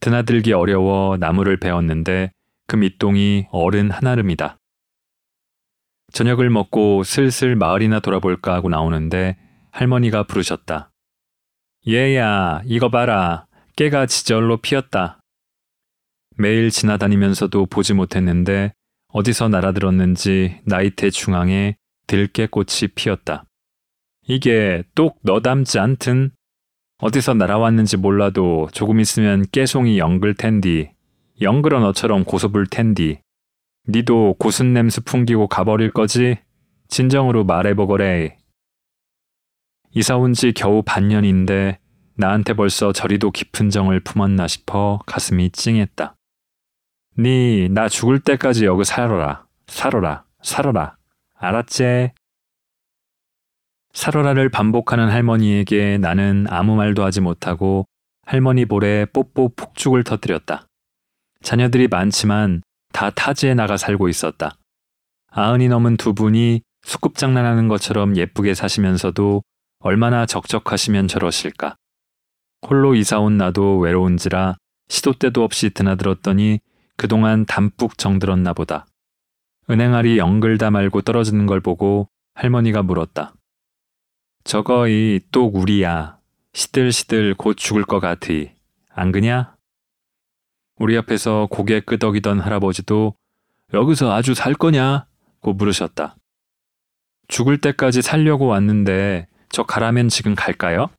드나들기 0.00 0.52
어려워 0.52 1.16
나무를 1.18 1.58
베었는데 1.58 2.32
그 2.66 2.76
밑동이 2.76 3.46
어른 3.50 3.90
한아름이다. 3.90 4.56
저녁을 6.12 6.50
먹고 6.50 7.04
슬슬 7.04 7.54
마을이나 7.56 8.00
돌아볼까 8.00 8.54
하고 8.54 8.68
나오는데 8.68 9.36
할머니가 9.70 10.24
부르셨다. 10.24 10.90
얘야, 11.88 12.62
이거 12.64 12.90
봐라. 12.90 13.46
깨가 13.76 14.06
지절로 14.06 14.56
피었다. 14.58 15.20
매일 16.36 16.70
지나다니면서도 16.70 17.66
보지 17.66 17.94
못했는데 17.94 18.72
어디서 19.08 19.48
날아들었는지 19.48 20.60
나이테 20.64 21.10
중앙에 21.10 21.76
들깨꽃이 22.06 22.88
피었다. 22.94 23.44
이게 24.26 24.82
똑 24.94 25.18
너 25.22 25.40
닮지 25.40 25.78
않든 25.78 26.30
어디서 26.98 27.34
날아왔는지 27.34 27.96
몰라도 27.96 28.68
조금 28.72 29.00
있으면 29.00 29.44
깨송이 29.52 29.98
영글 29.98 30.34
텐디. 30.34 30.90
영글어 31.40 31.80
너처럼 31.80 32.24
고소불 32.24 32.66
텐디. 32.66 33.18
니도 33.88 34.36
고순 34.38 34.74
냄새 34.74 35.00
풍기고 35.00 35.48
가버릴 35.48 35.90
거지? 35.92 36.36
진정으로 36.88 37.44
말해보거래. 37.44 38.36
이사 39.92 40.16
온 40.16 40.34
지 40.34 40.52
겨우 40.52 40.82
반년인데 40.82 41.78
나한테 42.20 42.52
벌써 42.52 42.92
저리도 42.92 43.32
깊은 43.32 43.70
정을 43.70 44.00
품었나 44.00 44.46
싶어 44.46 45.00
가슴이 45.06 45.50
찡했다. 45.50 46.14
니 47.18 47.68
나 47.70 47.88
죽을 47.88 48.20
때까지 48.20 48.64
여기 48.66 48.84
살아라. 48.84 49.46
살아라. 49.66 50.24
살아라. 50.42 50.96
알았제? 51.34 52.12
살아라를 53.92 54.48
반복하는 54.50 55.08
할머니에게 55.10 55.98
나는 55.98 56.46
아무 56.48 56.76
말도 56.76 57.02
하지 57.04 57.20
못하고 57.20 57.86
할머니 58.24 58.64
볼에 58.64 59.06
뽀뽀 59.06 59.48
폭죽을 59.56 60.04
터뜨렸다. 60.04 60.66
자녀들이 61.42 61.88
많지만 61.88 62.62
다 62.92 63.10
타지에 63.10 63.54
나가 63.54 63.76
살고 63.76 64.08
있었다. 64.08 64.54
아흔이 65.30 65.68
넘은 65.68 65.96
두 65.96 66.14
분이 66.14 66.62
수급장난하는 66.82 67.68
것처럼 67.68 68.16
예쁘게 68.16 68.54
사시면서도 68.54 69.42
얼마나 69.80 70.26
적적하시면 70.26 71.08
저러실까. 71.08 71.76
홀로 72.68 72.94
이사 72.94 73.18
온 73.18 73.36
나도 73.36 73.78
외로운지라 73.78 74.56
시도 74.88 75.12
때도 75.12 75.44
없이 75.44 75.70
드나들었더니 75.70 76.60
그동안 76.96 77.46
담뿍 77.46 77.96
정들었나 77.96 78.52
보다. 78.52 78.86
은행알이 79.70 80.18
영글다 80.18 80.70
말고 80.70 81.02
떨어지는 81.02 81.46
걸 81.46 81.60
보고 81.60 82.08
할머니가 82.34 82.82
물었다. 82.82 83.34
저거이 84.44 85.20
또 85.30 85.46
우리야. 85.46 86.18
시들시들 86.52 87.34
곧 87.34 87.54
죽을 87.56 87.84
것 87.84 88.00
같으이. 88.00 88.50
안 88.90 89.12
그냐? 89.12 89.54
우리 90.76 90.96
앞에서 90.98 91.46
고개 91.50 91.80
끄덕이던 91.80 92.40
할아버지도 92.40 93.14
여기서 93.72 94.12
아주 94.12 94.34
살 94.34 94.54
거냐? 94.54 95.06
고 95.40 95.52
물으셨다. 95.52 96.16
죽을 97.28 97.58
때까지 97.58 98.02
살려고 98.02 98.46
왔는데 98.46 99.28
저 99.50 99.62
가라면 99.62 100.08
지금 100.08 100.34
갈까요? 100.34 100.90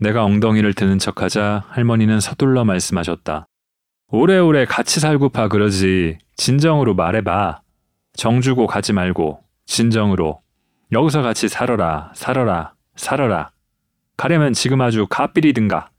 내가 0.00 0.24
엉덩이를 0.24 0.74
드는 0.74 0.98
척하자 0.98 1.64
할머니는 1.68 2.20
서둘러 2.20 2.64
말씀하셨다. 2.64 3.46
오래오래 4.08 4.64
같이 4.64 5.00
살고파 5.00 5.48
그러지. 5.48 6.18
진정으로 6.36 6.94
말해봐. 6.94 7.60
정주고 8.14 8.66
가지 8.66 8.92
말고 8.92 9.42
진정으로 9.66 10.40
여기서 10.92 11.22
같이 11.22 11.48
살아라, 11.48 12.12
살아라, 12.14 12.74
살아라. 12.96 13.50
가려면 14.16 14.52
지금 14.52 14.80
아주 14.80 15.06
가삐리든가. 15.08 15.90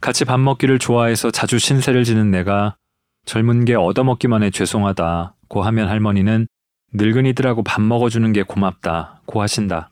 같이 0.00 0.24
밥 0.24 0.38
먹기를 0.38 0.78
좋아해서 0.78 1.30
자주 1.30 1.58
신세를 1.58 2.04
지는 2.04 2.30
내가 2.30 2.76
젊은 3.24 3.64
게 3.64 3.74
얻어먹기만 3.74 4.42
해 4.42 4.50
죄송하다 4.50 5.34
고 5.48 5.62
하면 5.62 5.88
할머니는 5.88 6.46
늙은이들하고 6.94 7.64
밥 7.64 7.82
먹어주는 7.82 8.32
게 8.32 8.42
고맙다 8.42 9.22
고 9.26 9.42
하신다. 9.42 9.90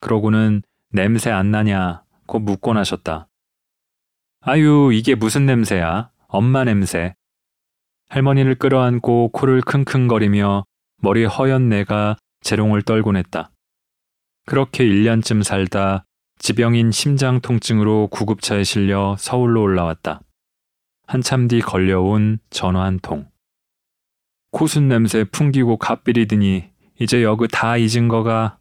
그러고는 0.00 0.62
냄새 0.94 1.30
안 1.30 1.50
나냐 1.50 2.04
고 2.26 2.38
묻곤 2.38 2.76
하셨다. 2.76 3.28
아유 4.42 4.90
이게 4.92 5.14
무슨 5.14 5.46
냄새야 5.46 6.10
엄마 6.28 6.64
냄새. 6.64 7.14
할머니를 8.10 8.56
끌어안고 8.56 9.30
코를 9.30 9.62
킁킁거리며 9.62 10.64
머리 10.98 11.24
허연 11.24 11.70
내가 11.70 12.16
재롱을 12.42 12.82
떨곤 12.82 13.16
했다. 13.16 13.50
그렇게 14.44 14.84
1년쯤 14.84 15.42
살다 15.42 16.04
지병인 16.38 16.90
심장 16.90 17.40
통증으로 17.40 18.08
구급차에 18.08 18.62
실려 18.62 19.16
서울로 19.18 19.62
올라왔다. 19.62 20.20
한참 21.06 21.48
뒤 21.48 21.60
걸려온 21.60 22.38
전화 22.50 22.84
한 22.84 22.98
통. 22.98 23.30
코순 24.50 24.88
냄새 24.88 25.24
풍기고 25.24 25.78
갓비리더니 25.78 26.70
이제 27.00 27.22
여그 27.22 27.48
다 27.48 27.78
잊은 27.78 28.08
거가 28.08 28.58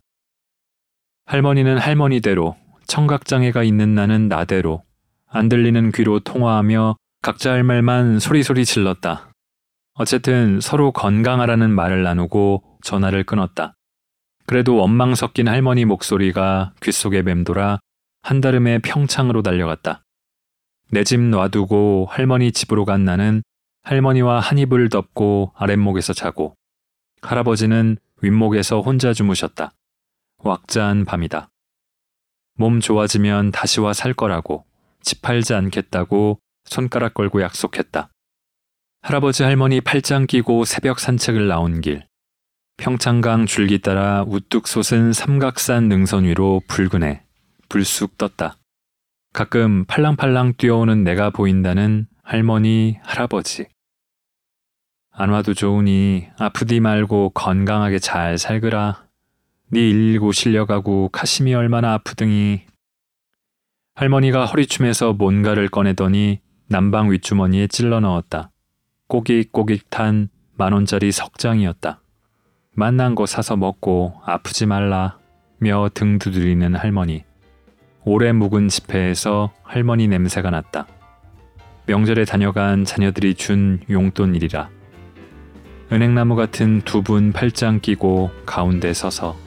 할머니는 1.32 1.78
할머니대로 1.78 2.58
청각장애가 2.88 3.64
있는 3.64 3.96
나는 3.96 4.28
나대로 4.28 4.84
안 5.30 5.48
들리는 5.48 5.94
귀로 5.94 6.20
통화하며 6.20 6.98
각자 7.22 7.54
할 7.54 7.64
말만 7.64 8.20
소리소리 8.20 8.66
질렀다. 8.66 9.32
어쨌든 9.94 10.60
서로 10.60 10.92
건강하라는 10.92 11.72
말을 11.72 12.04
나누고 12.04 12.64
전화를 12.84 13.24
끊었다. 13.24 13.76
그래도 14.46 14.76
원망 14.76 15.16
섞인 15.16 15.48
할머니 15.48 15.86
목소리가 15.86 16.74
귓속에 16.82 17.22
맴돌아 17.22 17.80
한달음에 18.24 18.80
평창으로 18.80 19.42
달려갔다. 19.42 20.04
내 20.92 21.06
집 21.06 21.22
놔두고 21.22 22.08
할머니 22.10 22.52
집으로 22.52 22.84
간 22.84 23.06
나는 23.06 23.42
할머니와 23.84 24.42
한 24.42 24.58
이불 24.58 24.90
덮고 24.90 25.54
아랫목에서 25.56 26.12
자고 26.12 26.56
할아버지는 27.22 27.96
윗목에서 28.22 28.82
혼자 28.82 29.14
주무셨다. 29.14 29.72
왁자한 30.44 31.06
밤이다. 31.06 31.50
몸 32.58 32.80
좋아지면 32.80 33.52
다시 33.52 33.80
와 33.80 33.94
살 33.94 34.14
거라고 34.14 34.66
집 35.02 35.22
팔지 35.22 35.54
않겠다고 35.54 36.40
손가락 36.66 37.14
걸고 37.14 37.42
약속했다. 37.42 38.10
할아버지 39.02 39.44
할머니 39.44 39.82
팔짱 39.82 40.28
끼고 40.28 40.66
새벽 40.66 41.00
산책을 41.00 41.48
나온 41.48 41.82
길. 41.82 42.06
평창강 42.78 43.46
줄기 43.46 43.80
따라 43.80 44.24
우뚝 44.28 44.68
솟은 44.68 45.14
삼각산 45.14 45.88
능선 45.88 46.26
위로 46.26 46.62
붉은해 46.68 47.24
불쑥 47.70 48.18
떴다. 48.18 48.58
가끔 49.34 49.86
팔랑팔랑 49.86 50.56
뛰어오는 50.58 51.04
내가 51.04 51.30
보인다는 51.30 52.08
할머니, 52.24 53.00
할아버지. 53.04 53.68
안 55.12 55.30
와도 55.30 55.54
좋으니 55.54 56.28
아프디 56.38 56.80
말고 56.80 57.32
건강하게 57.32 58.00
잘 58.00 58.38
살거라. 58.38 59.08
네 59.74 59.90
일고 59.90 60.32
실려가고 60.32 61.10
가심이 61.10 61.54
얼마나 61.54 61.94
아프등이. 61.94 62.62
할머니가 63.96 64.46
허리춤에서 64.46 65.14
뭔가를 65.14 65.70
꺼내더니 65.70 66.42
난방 66.68 67.12
윗주머니에 67.12 67.68
찔러 67.68 68.00
넣었다. 68.02 68.52
꼬깃꼬깃 69.08 69.90
탄 69.90 70.30
만원짜리 70.58 71.12
석장이었다. 71.12 72.02
만난 72.74 73.16
거 73.16 73.26
사서 73.26 73.56
먹고 73.58 74.16
아프지 74.26 74.66
말라 74.66 75.18
며 75.60 75.90
등 75.90 76.20
두드리는 76.20 76.76
할머니. 76.76 77.24
오래 78.04 78.32
묵은 78.32 78.68
지폐에서 78.68 79.52
할머니 79.64 80.08
냄새가 80.08 80.50
났다. 80.50 80.88
명절에 81.86 82.26
다녀간 82.26 82.84
자녀들이 82.84 83.36
준 83.36 83.80
용돈일이라. 83.90 84.70
은행나무 85.92 86.36
같은 86.36 86.82
두 86.82 87.02
분 87.04 87.32
팔짱 87.32 87.80
끼고 87.82 88.32
가운데 88.46 88.94
서서 88.94 89.38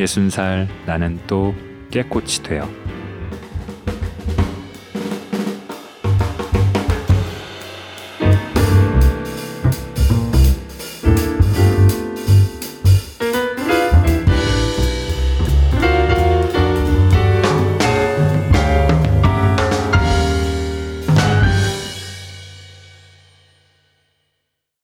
예순 0.00 0.30
살 0.30 0.66
나는 0.86 1.20
또 1.26 1.54
깨꽃이 1.90 2.42
되어 2.42 2.66